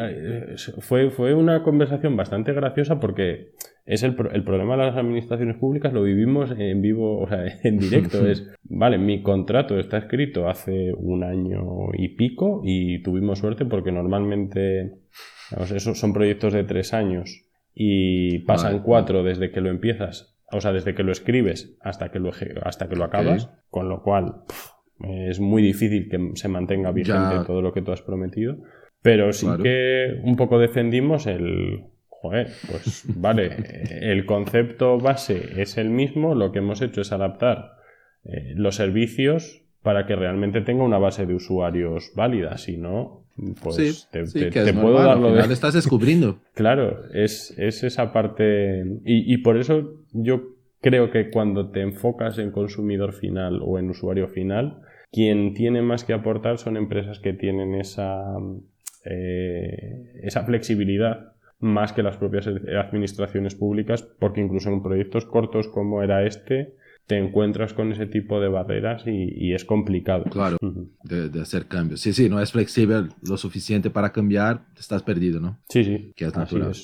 [0.80, 3.52] fue, fue una conversación bastante graciosa porque
[3.88, 7.78] es el, el, problema de las administraciones públicas, lo vivimos en vivo, o sea, en
[7.78, 8.26] directo.
[8.28, 13.90] Es, vale, mi contrato está escrito hace un año y pico y tuvimos suerte porque
[13.90, 14.98] normalmente,
[15.74, 20.72] esos son proyectos de tres años y pasan cuatro desde que lo empiezas, o sea,
[20.72, 24.42] desde que lo escribes hasta que lo, hasta que lo acabas, con lo cual
[25.00, 28.56] es muy difícil que se mantenga vigente todo lo que tú has prometido.
[29.02, 31.84] Pero sí que un poco defendimos el.
[32.08, 33.50] Joder, pues vale,
[34.00, 37.76] el concepto base es el mismo, lo que hemos hecho es adaptar
[38.24, 43.24] eh, los servicios para que realmente tenga una base de usuarios válida, si no,
[43.62, 44.24] pues te,
[44.72, 45.52] puedo dar lo de...
[45.52, 46.40] estás descubriendo.
[46.54, 48.80] claro, es, es, esa parte...
[49.04, 53.90] Y, y por eso yo creo que cuando te enfocas en consumidor final o en
[53.90, 58.36] usuario final, quien tiene más que aportar son empresas que tienen esa,
[59.04, 66.02] eh, esa flexibilidad más que las propias administraciones públicas, porque incluso en proyectos cortos como
[66.02, 70.24] era este, te encuentras con ese tipo de barreras y, es complicado.
[70.24, 70.58] Claro,
[71.02, 72.00] de, hacer cambios.
[72.00, 75.58] Sí, sí, no es flexible lo suficiente para cambiar, estás perdido, ¿no?
[75.68, 76.12] Sí, sí.
[76.14, 76.74] Que es natural.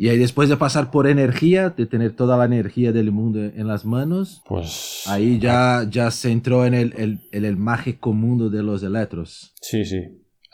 [0.00, 3.66] Y ahí después de pasar por energía, de tener toda la energía del mundo en
[3.66, 8.62] las manos, pues ahí ya, ya se entró en el, el, el, mágico mundo de
[8.62, 9.52] los electros.
[9.60, 10.04] Sí, sí.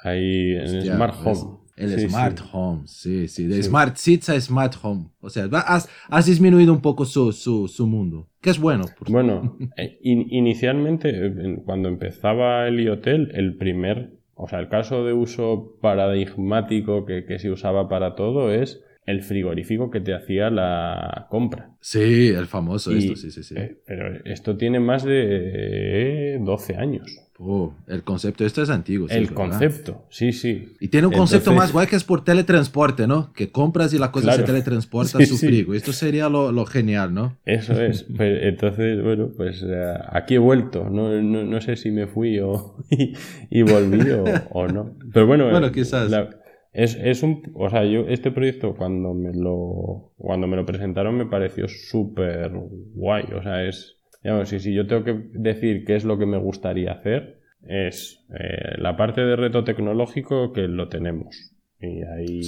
[0.03, 1.59] Ahí en el Smart Home.
[1.77, 3.47] El Smart Home, sí, sí.
[3.47, 5.11] De Smart Seats a Smart Home.
[5.21, 8.87] O sea, has, has disminuido un poco su, su, su, mundo, que es bueno.
[9.09, 15.13] bueno, eh, inicialmente, eh, cuando empezaba el hotel, el primer, o sea, el caso de
[15.13, 21.27] uso paradigmático que, que se usaba para todo es el frigorífico que te hacía la
[21.31, 21.71] compra.
[21.81, 23.55] Sí, el famoso esto, sí, sí, sí.
[23.57, 27.21] Eh, pero esto tiene más de 12 años.
[27.39, 29.09] Oh, el concepto, esto es antiguo.
[29.11, 30.77] el concepto, sí, sí.
[30.79, 33.33] Y tiene un concepto más guay que es por teletransporte, ¿no?
[33.33, 35.75] Que compras y la cosa se teletransporta a su frigo.
[35.75, 37.37] Esto sería lo, genial, ¿no?
[37.45, 38.07] Eso es.
[38.15, 40.89] Pues, entonces, bueno, pues eh, aquí he vuelto.
[40.89, 42.77] No, no, sé si me fui o,
[43.51, 44.09] y, volví
[44.51, 44.95] o, no.
[45.13, 46.11] Pero bueno, bueno quizás.
[46.75, 51.17] Es, es, un, o sea, yo este proyecto cuando me lo, cuando me lo presentaron
[51.17, 52.51] me pareció súper
[52.95, 53.27] guay.
[53.33, 56.37] O sea, es, digamos, si, si yo tengo que decir qué es lo que me
[56.37, 61.53] gustaría hacer, es eh, la parte de reto tecnológico que lo tenemos.
[61.81, 62.41] Y hay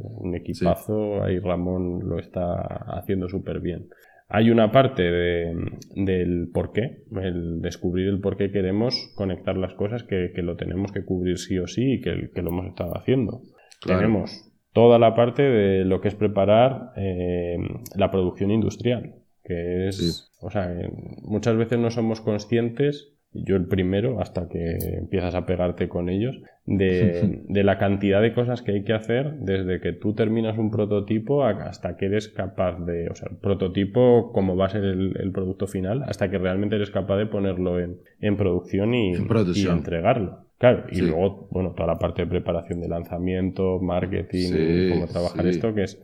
[0.00, 2.54] un equipazo, ahí Ramón lo está
[2.98, 3.88] haciendo súper bien.
[4.28, 5.54] Hay una parte de,
[5.94, 10.56] del por qué, el descubrir el por qué queremos conectar las cosas que, que lo
[10.56, 13.42] tenemos que cubrir sí o sí y que, que lo hemos estado haciendo.
[13.86, 17.56] Tenemos toda la parte de lo que es preparar eh,
[17.94, 19.14] la producción industrial,
[19.44, 20.74] que es, o sea,
[21.22, 26.40] muchas veces no somos conscientes yo el primero, hasta que empiezas a pegarte con ellos,
[26.66, 30.70] de, de, la cantidad de cosas que hay que hacer desde que tú terminas un
[30.70, 35.32] prototipo hasta que eres capaz de, o sea, el prototipo como va a ser el,
[35.32, 39.14] producto final, hasta que realmente eres capaz de ponerlo en, en producción y,
[39.54, 40.43] y entregarlo.
[40.58, 45.74] Claro, y luego, bueno, toda la parte de preparación de lanzamiento, marketing, cómo trabajar esto,
[45.74, 46.00] que es...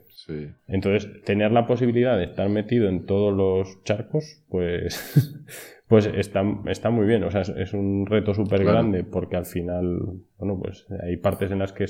[0.67, 5.43] Entonces, tener la posibilidad de estar metido en todos los charcos, pues,
[5.87, 7.23] pues está, está muy bien.
[7.23, 9.99] O sea, es, un reto súper grande porque al final,
[10.37, 11.85] bueno, pues hay partes en las que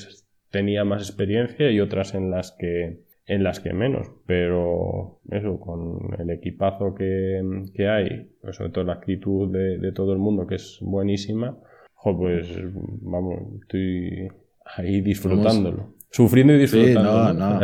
[0.49, 6.20] tenía más experiencia y otras en las que en las que menos, pero eso, con
[6.20, 7.41] el equipazo que,
[7.74, 11.57] que hay, pues sobre todo la actitud de, de todo el mundo, que es buenísima,
[12.03, 12.47] pues
[13.01, 14.27] vamos, estoy
[14.77, 15.95] ahí disfrutándolo.
[16.09, 16.99] Sufriendo y disfrutando.
[16.99, 17.59] Sí, no, no.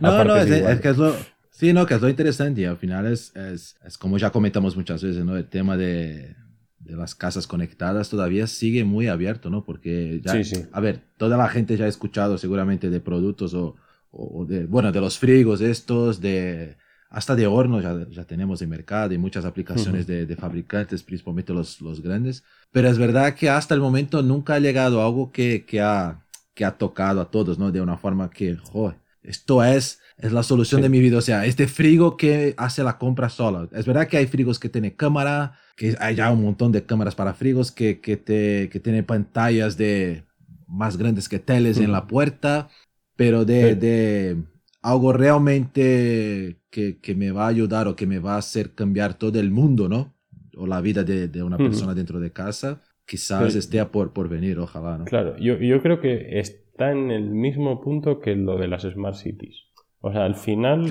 [0.00, 1.14] no, no, es, que es lo,
[1.50, 4.76] sí, no, que es lo interesante y al final es, es, es como ya comentamos
[4.76, 5.36] muchas veces, ¿no?
[5.36, 6.36] El tema de,
[6.78, 9.64] de, las casas conectadas todavía sigue muy abierto, ¿no?
[9.64, 10.40] Porque ya,
[10.72, 13.74] a ver, toda la gente ya ha escuchado seguramente de productos o,
[14.10, 16.76] o de, bueno, de los frigos estos, de
[17.10, 21.54] hasta de hornos ya, ya tenemos en mercado y muchas aplicaciones de, de, fabricantes, principalmente
[21.54, 22.44] los, los grandes.
[22.70, 26.64] Pero es verdad que hasta el momento nunca ha llegado algo que, que, ha, que
[26.64, 27.72] ha tocado a todos, ¿no?
[27.72, 31.18] De una forma que, joder, esto es, es la solución de mi vida.
[31.18, 33.68] O sea, este frigo que hace la compra solo.
[33.72, 37.14] Es verdad que hay frigos que tienen cámara, que hay ya un montón de cámaras
[37.14, 40.24] para frigos, que, que, te, que tienen pantallas de
[40.66, 42.68] más grandes que teles en la puerta,
[43.16, 44.36] pero de, de
[44.82, 49.14] algo realmente que, que, me va a ayudar o que me va a hacer cambiar
[49.14, 50.14] todo el mundo, ¿no?
[50.56, 54.58] O la vida de, de una persona dentro de casa, quizás esté por, por venir,
[54.58, 55.04] ojalá, ¿no?
[55.04, 59.16] Claro, yo, yo creo que está en el mismo punto que lo de las Smart
[59.16, 59.64] Cities.
[60.00, 60.86] O sea, al final,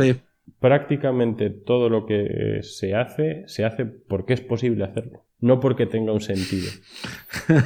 [0.59, 6.11] prácticamente todo lo que se hace, se hace porque es posible hacerlo, no porque tenga
[6.11, 6.69] un sentido.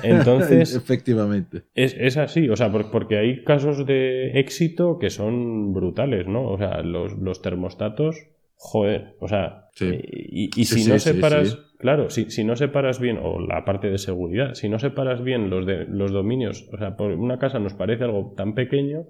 [0.03, 1.63] Entonces, efectivamente.
[1.73, 6.47] Es, es, así, o sea, porque hay casos de éxito que son brutales, ¿no?
[6.47, 8.17] O sea, los, los termostatos,
[8.55, 13.39] joder, o sea, y, y, si no separas, claro, si, si, no separas bien, o
[13.39, 17.11] la parte de seguridad, si no separas bien los, de, los dominios, o sea, por
[17.11, 19.05] una casa nos parece algo tan pequeño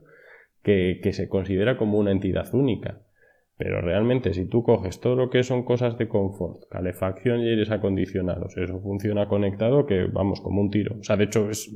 [0.64, 3.02] que, que se considera como una entidad única.
[3.64, 7.70] Pero realmente, si tú coges todo lo que son cosas de confort, calefacción y aires
[7.70, 10.96] acondicionados, eso funciona conectado que vamos como un tiro.
[11.00, 11.72] O sea, de hecho, es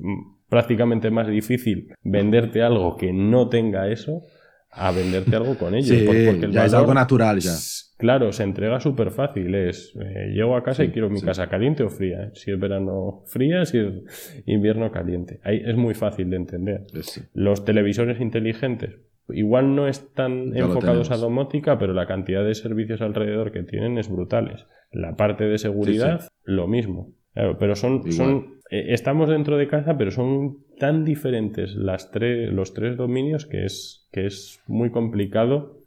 [0.49, 4.23] prácticamente más difícil venderte algo que no tenga eso
[4.71, 5.93] a venderte algo con ello.
[5.93, 7.53] Sí, porque ya es algo natural ya.
[7.99, 9.53] Claro, se entrega súper fácil.
[9.53, 12.31] Es, eh, llego a casa y quiero mi casa caliente o fría.
[12.33, 15.39] Si es verano fría, si es invierno caliente.
[15.43, 16.87] Ahí es muy fácil de entender.
[17.33, 18.95] Los televisores inteligentes,
[19.29, 24.09] Igual no están enfocados a domótica, pero la cantidad de servicios alrededor que tienen es
[24.09, 24.65] brutal.
[24.91, 27.11] La parte de seguridad, lo mismo.
[27.33, 32.73] pero son, son eh, estamos dentro de casa, pero son tan diferentes las tres, los
[32.73, 35.79] tres dominios que es, que es muy complicado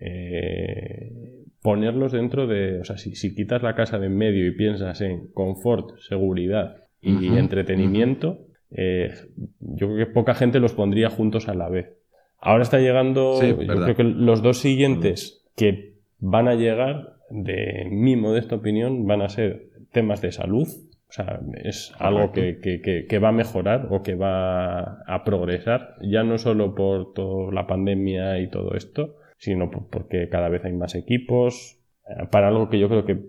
[0.00, 2.80] eh, ponerlos dentro de.
[2.80, 6.76] O sea, si, si, quitas la casa de en medio y piensas en confort, seguridad
[7.00, 9.12] y entretenimiento, eh,
[9.60, 11.98] yo creo que poca gente los pondría juntos a la vez.
[12.44, 18.16] Ahora está llegando, yo creo que los dos siguientes que van a llegar, de mi
[18.16, 20.68] modesta opinión, van a ser temas de salud.
[21.08, 26.22] O sea, es algo que, que, va a mejorar o que va a progresar, ya
[26.22, 30.94] no solo por toda la pandemia y todo esto, sino porque cada vez hay más
[30.96, 33.20] equipos, eh, para algo que yo creo que,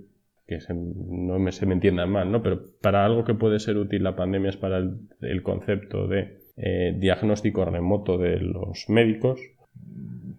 [0.46, 2.44] que no me, se me entienda mal, ¿no?
[2.44, 6.96] Pero para algo que puede ser útil la pandemia es para el concepto de eh,
[6.98, 9.40] diagnóstico remoto de los médicos.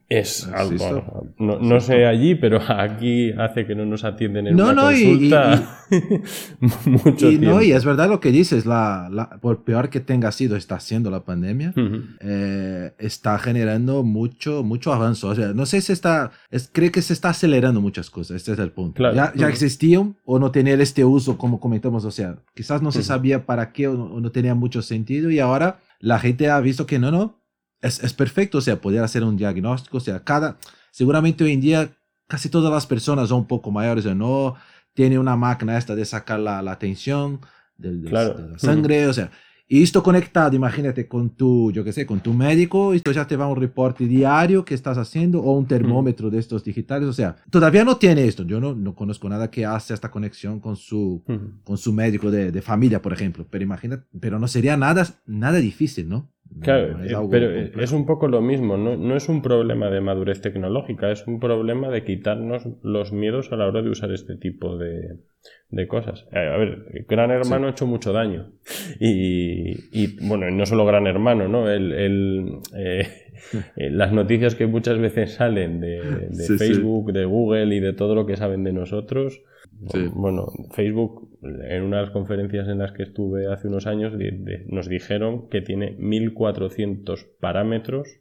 [0.09, 1.33] Es algo.
[1.37, 6.89] No, no, sé allí, pero aquí hace que no nos atienden en una consulta y,
[6.89, 10.31] mucho y, No, y es verdad lo que dices, la, la, por peor que tenga
[10.31, 11.75] sido, está siendo la pandemia,
[12.21, 15.27] eh, está generando mucho, mucho avance.
[15.27, 18.53] O sea, no sé si está, es, cree que se está acelerando muchas cosas, este
[18.53, 19.13] es el punto.
[19.13, 23.03] Ya, ya existían o no tenían este uso, como comentamos, o sea, quizás no se
[23.03, 26.99] sabía para qué o no tenía mucho sentido y ahora la gente ha visto que
[26.99, 27.41] no, no,
[27.81, 30.59] es, es perfecto, o sea, poder hacer un diagnóstico, o sea, cada,
[30.91, 31.91] seguramente hoy en día
[32.27, 34.57] casi todas las personas son un poco mayores, o no
[34.95, 37.41] tiene una máquina esta de sacar la, la tensión
[37.77, 39.31] de, la sangre, o sea,
[39.69, 43.35] y esto conectado, imagínate, con tu, yo qué sé, con tu médico, esto ya te
[43.37, 47.09] va un reporte diario que estás haciendo o un termómetro de estos digitales.
[47.09, 48.45] O sea, todavía no tiene esto.
[48.45, 51.25] Yo no, no conozco nada que hace esta conexión con su,
[51.65, 53.45] con su médico de, de, familia, por ejemplo.
[53.51, 56.31] Pero imagínate, pero no sería nada, nada difícil, ¿no?
[56.61, 60.01] Claro, es eh, pero es un poco lo mismo, no, no, es un problema de
[60.01, 64.37] madurez tecnológica, es un problema de quitarnos los miedos a la hora de usar este
[64.37, 65.19] tipo de,
[65.71, 66.27] de cosas.
[66.33, 68.53] Eh, a ver, Gran Hermano ha hecho mucho daño.
[69.01, 71.71] Y, y, bueno, no solo Gran Hermano, ¿no?
[71.71, 73.09] El, el, eh,
[73.77, 78.27] las noticias que muchas veces salen de, de Facebook, de Google y de todo lo
[78.27, 79.43] que saben de nosotros
[80.15, 84.13] bueno, Facebook, en una de las conferencias en las que estuve hace unos años,
[84.67, 88.21] nos dijeron que tiene 1400 parámetros,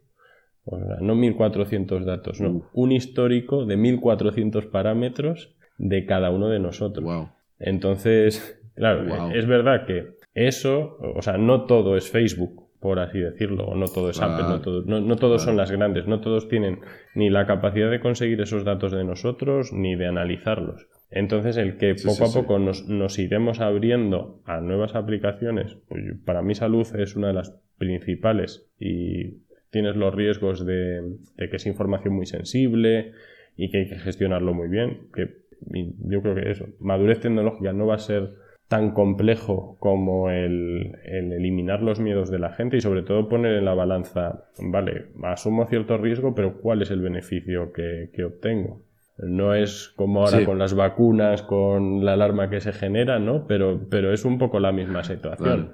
[0.65, 6.59] o sea, no 1400 datos, no, un histórico de 1400 parámetros de cada uno de
[6.59, 7.30] nosotros.
[7.59, 13.65] Entonces, claro, es verdad que eso, o sea, no todo es Facebook, por así decirlo,
[13.65, 16.82] o no todo es Apple, no, no, todos son las grandes, no todos tienen
[17.15, 20.88] ni la capacidad de conseguir esos datos de nosotros, ni de analizarlos.
[21.09, 26.55] Entonces, el que poco a poco Nos, iremos abriendo a nuevas aplicaciones, pues para mi
[26.55, 29.38] salud es una de las principales y
[29.69, 31.01] tienes los riesgos de,
[31.38, 33.13] que es información muy sensible
[33.57, 35.07] y que hay que gestionarlo muy bien.
[35.13, 38.34] Que yo creo que eso, madurez tecnológica no va a ser
[38.68, 43.66] tan complejo como el, eliminar los miedos de la gente y sobre todo poner en
[43.66, 48.82] la balanza, vale, asumo cierto riesgo, pero ¿cuál es el beneficio que, que obtengo?
[49.18, 53.47] No es como ahora con las vacunas, con la alarma que se genera, ¿no?
[53.47, 55.72] Pero, pero es un poco la misma situación.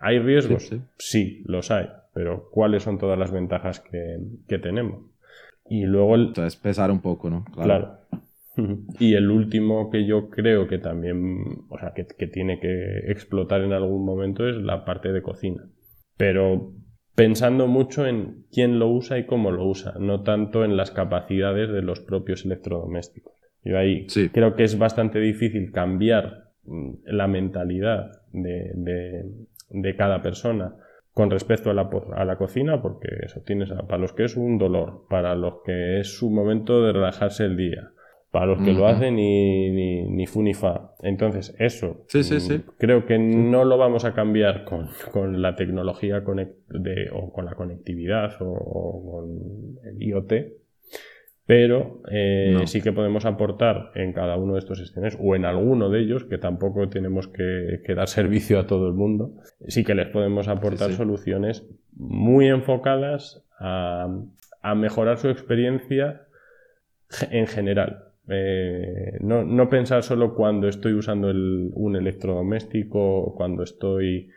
[0.00, 0.70] ¿Hay riesgos?
[0.98, 1.88] Sí, los hay.
[2.14, 5.04] Pero ¿cuáles son todas las ventajas que, tenemos?
[5.68, 6.28] Y luego el...
[6.28, 7.44] Entonces, pesar un poco, ¿no?
[7.54, 7.98] Claro.
[8.98, 13.62] Y el último que yo creo que también, o sea, que, que, tiene que explotar
[13.62, 15.62] en algún momento es la parte de cocina.
[16.16, 16.74] Pero
[17.14, 21.70] pensando mucho en quién lo usa y cómo lo usa, no tanto en las capacidades
[21.70, 23.34] de los propios electrodomésticos.
[23.62, 28.72] Yo ahí creo que es bastante difícil cambiar mm, la mentalidad de,
[29.68, 30.76] de, cada persona
[31.12, 34.56] con respecto a la, a la, cocina, porque eso tienes para los que es un
[34.56, 37.90] dolor, para los que es su momento de relajarse el día,
[38.30, 40.92] para los que lo hacen ni, ni, ni, fu ni fa.
[41.02, 47.10] Entonces, eso mm, creo que no lo vamos a cambiar con, con la tecnología de,
[47.12, 50.32] o con la conectividad o, con el IoT,
[51.44, 55.90] pero eh, sí que podemos aportar en cada uno de estos escenarios o en alguno
[55.90, 59.32] de ellos, que tampoco tenemos que, dar servicio a todo el mundo,
[59.66, 64.06] sí que les podemos aportar soluciones muy enfocadas a,
[64.62, 66.28] a mejorar su experiencia
[67.32, 74.30] en general eh, no, pensar solo cuando estoy usando un electrodoméstico, cuando estoy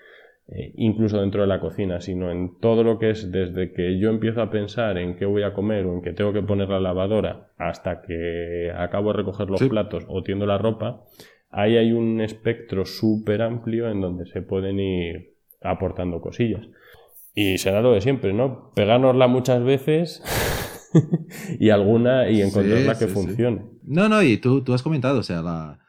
[0.47, 4.09] eh, incluso dentro de la cocina, sino en todo lo que es desde que yo
[4.09, 6.79] empiezo a pensar en qué voy a comer o en qué tengo que poner la
[6.79, 11.03] lavadora hasta que acabo de recoger los platos o tiendo la ropa,
[11.49, 16.67] ahí hay un espectro súper amplio en donde se pueden ir aportando cosillas.
[17.35, 18.71] Y será lo de siempre, ¿no?
[18.75, 20.23] Pegárnosla muchas veces
[21.59, 23.65] y alguna y encontrar la que funcione.
[23.83, 25.79] No, no, y tú, tú has comentado, o sea, la,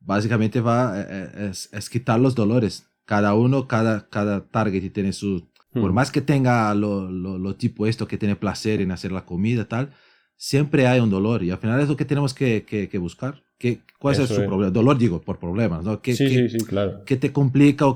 [0.00, 2.86] básicamente va, eh, eh, es, es, quitar los dolores.
[3.04, 5.48] Cada uno, cada, cada target tiene su...
[5.72, 5.94] Por hmm.
[5.94, 9.66] más que tenga lo, lo, lo, tipo esto, que tiene placer en hacer la comida,
[9.66, 9.90] tal,
[10.36, 13.42] siempre hay un dolor y al final es lo que tenemos que, que, buscar.
[13.58, 14.70] ¿Qué, ¿Cuál es su problema?
[14.70, 16.00] Dolor, digo, por problemas, ¿no?
[16.00, 17.02] ¿Qué, sí, sí, sí, claro.
[17.04, 17.86] ¿Qué te complica?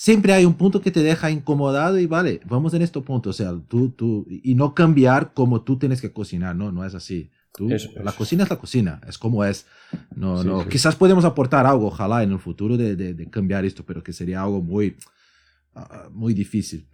[0.00, 3.32] Siempre hay un punto que te deja incomodado y vale, vamos en este punto, o
[3.34, 7.30] sea, tú, tú, y no cambiar como tú tienes que cocinar, no, no es así
[7.58, 9.66] la cocina es la cocina, es como es.
[10.14, 10.66] No, no.
[10.68, 14.42] Quizás podemos aportar algo, ojalá en el futuro, de, de, cambiar esto, pero que sería
[14.42, 14.96] algo muy,
[15.74, 16.88] ah, muy difícil.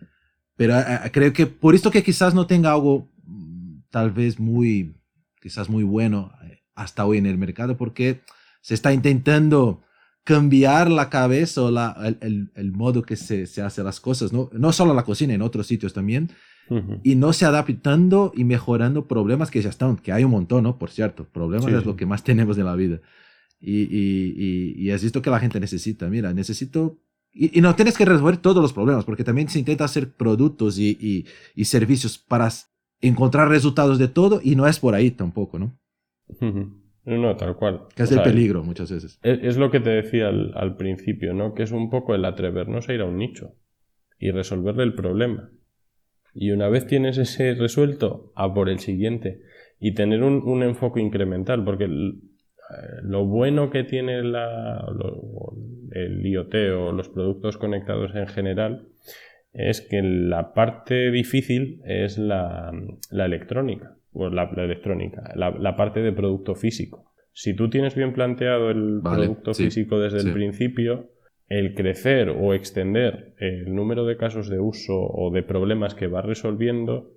[0.56, 4.40] Pero ah, ah, creo que por esto que quizás no tenga algo mm, tal vez
[4.40, 4.96] muy,
[5.40, 8.22] quizás muy bueno eh, hasta hoy en el mercado, porque
[8.60, 9.82] se está intentando
[10.26, 14.32] cambiar la cabeza o la, el, el, el, modo que se, se hace las cosas,
[14.32, 14.50] ¿no?
[14.52, 16.30] no solo en la cocina, en otros sitios también
[17.02, 20.78] y no se adaptando y mejorando problemas que ya están, que hay un montón, ¿no?
[20.78, 23.00] Por cierto, problemas es lo que más tenemos en la vida.
[23.60, 26.08] Y, y, y, es esto que la gente necesita.
[26.08, 26.98] Mira, necesito...
[27.32, 31.26] Y, no tienes que resolver todos los problemas, porque también se intenta hacer productos y,
[31.62, 32.50] servicios para
[33.00, 35.78] encontrar resultados de todo y no es por ahí tampoco, ¿no?
[37.06, 37.82] No, tal cual.
[37.94, 39.18] Que es el peligro muchas veces.
[39.22, 41.54] Es, es, lo que te decía al, al principio, ¿no?
[41.54, 43.54] Que es un poco el atrevernos a ir a un nicho
[44.18, 45.50] y resolverle el problema.
[46.34, 49.40] Y una vez tienes ese resuelto, a por el siguiente.
[49.80, 51.88] Y tener un, enfoque incremental, porque eh,
[53.02, 54.84] lo bueno que tiene la,
[55.92, 58.88] el IoT o los productos conectados en general
[59.52, 62.70] es que la parte difícil es la,
[63.10, 67.12] electrónica, o la, electrónica, la, parte de producto físico.
[67.32, 71.10] Si tú tienes bien planteado el producto físico desde el principio,
[71.48, 76.22] el crecer o extender el número de casos de uso o de problemas que va
[76.22, 77.12] resolviendo,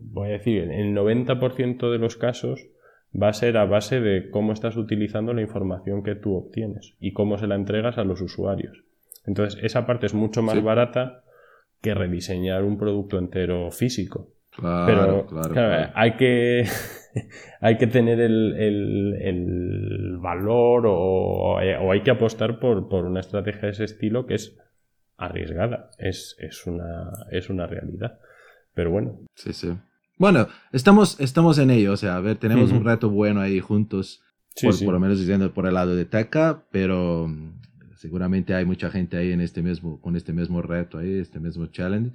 [0.00, 2.68] voy a decir, el 90% de los casos
[3.20, 7.12] va a ser a base de cómo estás utilizando la información que tú obtienes y
[7.12, 8.84] cómo se la entregas a los usuarios.
[9.26, 11.22] Entonces, esa parte es mucho más barata
[11.80, 14.32] que rediseñar un producto entero físico.
[14.60, 16.66] Pero claro, hay que
[17.60, 18.54] hay que tener el,
[19.20, 24.56] el, valor o, hay que apostar por, por, una estrategia de ese estilo que es
[25.16, 28.18] arriesgada, es, es, una, es una realidad.
[28.74, 29.20] Pero bueno.
[29.34, 29.72] Sí, sí.
[30.18, 34.22] Bueno, estamos, estamos en ello, o sea, a ver, tenemos un reto bueno ahí juntos,
[34.60, 37.28] por, por, lo menos diciendo por el lado de Teca, pero
[37.96, 41.66] seguramente hay mucha gente ahí en este mismo, con este mismo reto ahí, este mismo
[41.66, 42.12] challenge.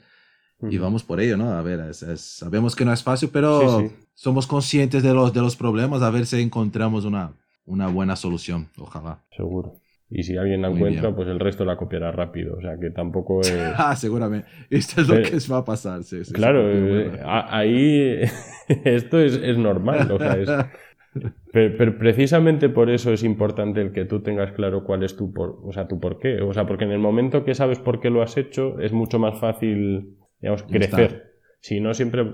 [0.61, 1.51] Y vamos por ello, ¿no?
[1.51, 6.01] A ver, sabemos que no es fácil, pero somos conscientes de los, de los problemas,
[6.01, 7.33] a ver si encontramos una,
[7.65, 9.23] una buena solución, ojalá.
[9.35, 9.75] Seguro.
[10.09, 12.55] Y si alguien la encuentra, pues el resto la copiará rápido.
[12.57, 13.53] O sea, que tampoco es...
[13.77, 14.47] ah, seguramente.
[14.69, 16.03] Esto es lo que va a pasar.
[16.03, 18.21] Sí, claro, eh, ahí
[18.85, 20.09] esto es, es, normal.
[20.11, 20.49] O sea, es...
[21.51, 25.59] Pero, precisamente por eso es importante el que tú tengas claro cuál es tu, por,
[25.63, 26.41] o sea, tu por qué.
[26.41, 29.17] O sea, porque en el momento que sabes por qué lo has hecho, es mucho
[29.17, 31.27] más fácil digamos, crecer.
[31.59, 32.25] Si no, siempre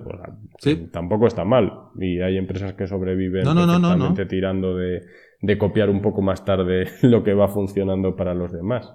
[0.92, 1.72] tampoco está mal.
[2.00, 5.02] Y hay empresas que sobreviven no, tirando de,
[5.42, 8.94] de, copiar un poco más tarde lo que va funcionando para los demás.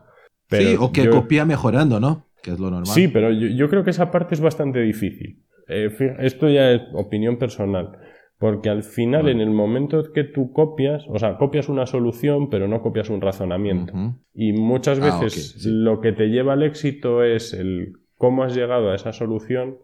[0.50, 2.26] sí, o que copia mejorando, ¿no?
[2.42, 2.86] Que es lo normal.
[2.86, 5.42] Sí, pero yo, creo que esa parte es bastante difícil.
[5.66, 5.90] eh,
[6.20, 7.98] esto ya es opinión personal.
[8.38, 12.68] Porque al final, en el momento que tú copias, o sea, copias una solución, pero
[12.68, 13.92] no copias un razonamiento.
[14.32, 18.90] Y muchas ah, veces lo que te lleva al éxito es el cómo has llegado
[18.90, 19.78] a esa solución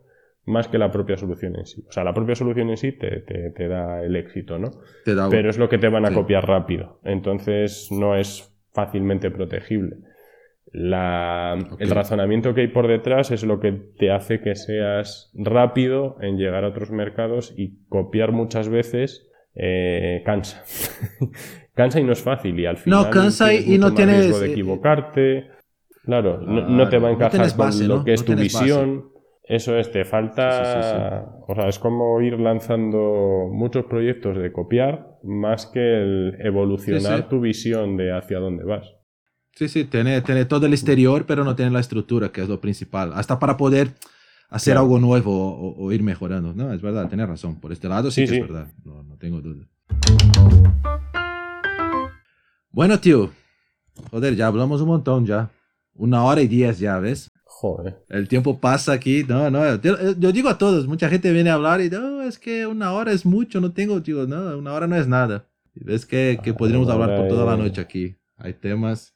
[0.47, 1.85] más que la propia solución en sí.
[1.89, 4.73] O sea, la propia solución en sí te, te, da el éxito, ¿no?
[5.05, 7.01] Pero es lo que te van a copiar rápido.
[7.05, 9.97] Entonces no es fácilmente protegible.
[10.71, 16.17] La, El razonamiento que hay por detrás es lo que te hace que seas rápido
[16.21, 20.65] en llegar a otros mercados y copiar muchas veces eh, cansa.
[21.75, 24.51] cansa y no es fácil y al final no cansa y no tienes riesgo de
[24.51, 25.54] equivocarte.
[26.05, 29.15] Claro, no, te va a encajar con lo que es tu visión.
[29.47, 31.43] Eso es, te falta.
[31.47, 37.41] o sea, es como ir lanzando muchos proyectos de copiar más que el evolucionar tu
[37.41, 38.87] visión de hacia dónde vas.
[39.53, 42.61] Sí, sí, tiene, tiene todo el exterior, pero no tiene la estructura, que es lo
[42.61, 43.13] principal.
[43.15, 43.91] Hasta para poder
[44.49, 46.55] hacer algo nuevo o, ir mejorando.
[46.55, 47.61] No, es verdad, tienes razón.
[47.61, 48.69] Por este lado sí, que es verdad.
[48.85, 49.67] No, no tengo duda.
[52.71, 53.31] Bueno, tío.
[54.11, 55.51] Joder, ya hablamos un montón ya.
[55.95, 57.31] Una hora y diez ya, ¿ves?
[58.09, 59.25] El tiempo pasa aquí.
[59.27, 59.81] No, no.
[59.81, 63.13] Yo digo a todos, mucha gente viene a hablar y no, es que una hora
[63.13, 65.47] es mucho, no tengo, digo, no, una hora no es nada.
[65.75, 68.17] Y ves que, que podríamos hablar por toda la noche aquí.
[68.37, 69.15] Hay temas.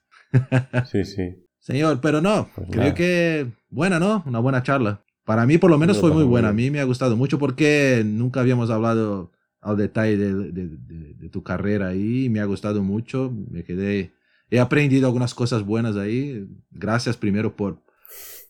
[0.91, 1.35] sí, sí.
[1.59, 4.23] Señor, pero no, pues creo que buena, ¿no?
[4.25, 5.03] Una buena charla.
[5.25, 6.49] Para mí por lo menos fue muy buena.
[6.49, 9.31] A mí me ha gustado mucho porque nunca habíamos hablado
[9.61, 10.69] al detalle de, de,
[11.13, 12.29] de, tu carrera ahí.
[12.29, 13.31] Me ha gustado mucho.
[13.51, 14.11] Me quedé...
[14.49, 16.47] He aprendido algunas cosas buenas ahí.
[16.71, 17.83] Gracias primero por,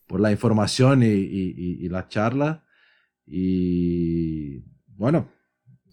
[0.08, 2.64] por la información y, y, la charla.
[3.26, 4.64] Y
[4.96, 5.30] bueno,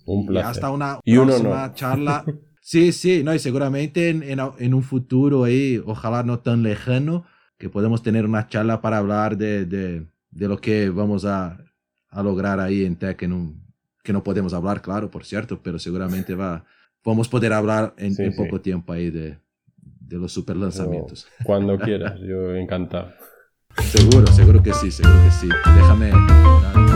[0.07, 0.51] un placer.
[0.51, 2.24] hasta una próxima charla.
[2.69, 7.24] Sí, sí, no, y seguramente en, en, un futuro ahí, ojalá no tan lejano,
[7.59, 11.65] que podemos tener una charla para hablar de, de, de lo que vamos a,
[12.09, 13.73] a, lograr ahí en Tech, en un,
[14.03, 16.65] que no podemos hablar, claro, por cierto, pero seguramente va,
[17.05, 19.39] vamos a poder hablar en, en poco tiempo ahí de,
[20.07, 21.27] de los super lanzamientos.
[21.45, 23.12] Cuando quieras, yo encantado.
[23.83, 25.49] Seguro, seguro que sí, seguro que sí.
[25.77, 26.95] Déjame.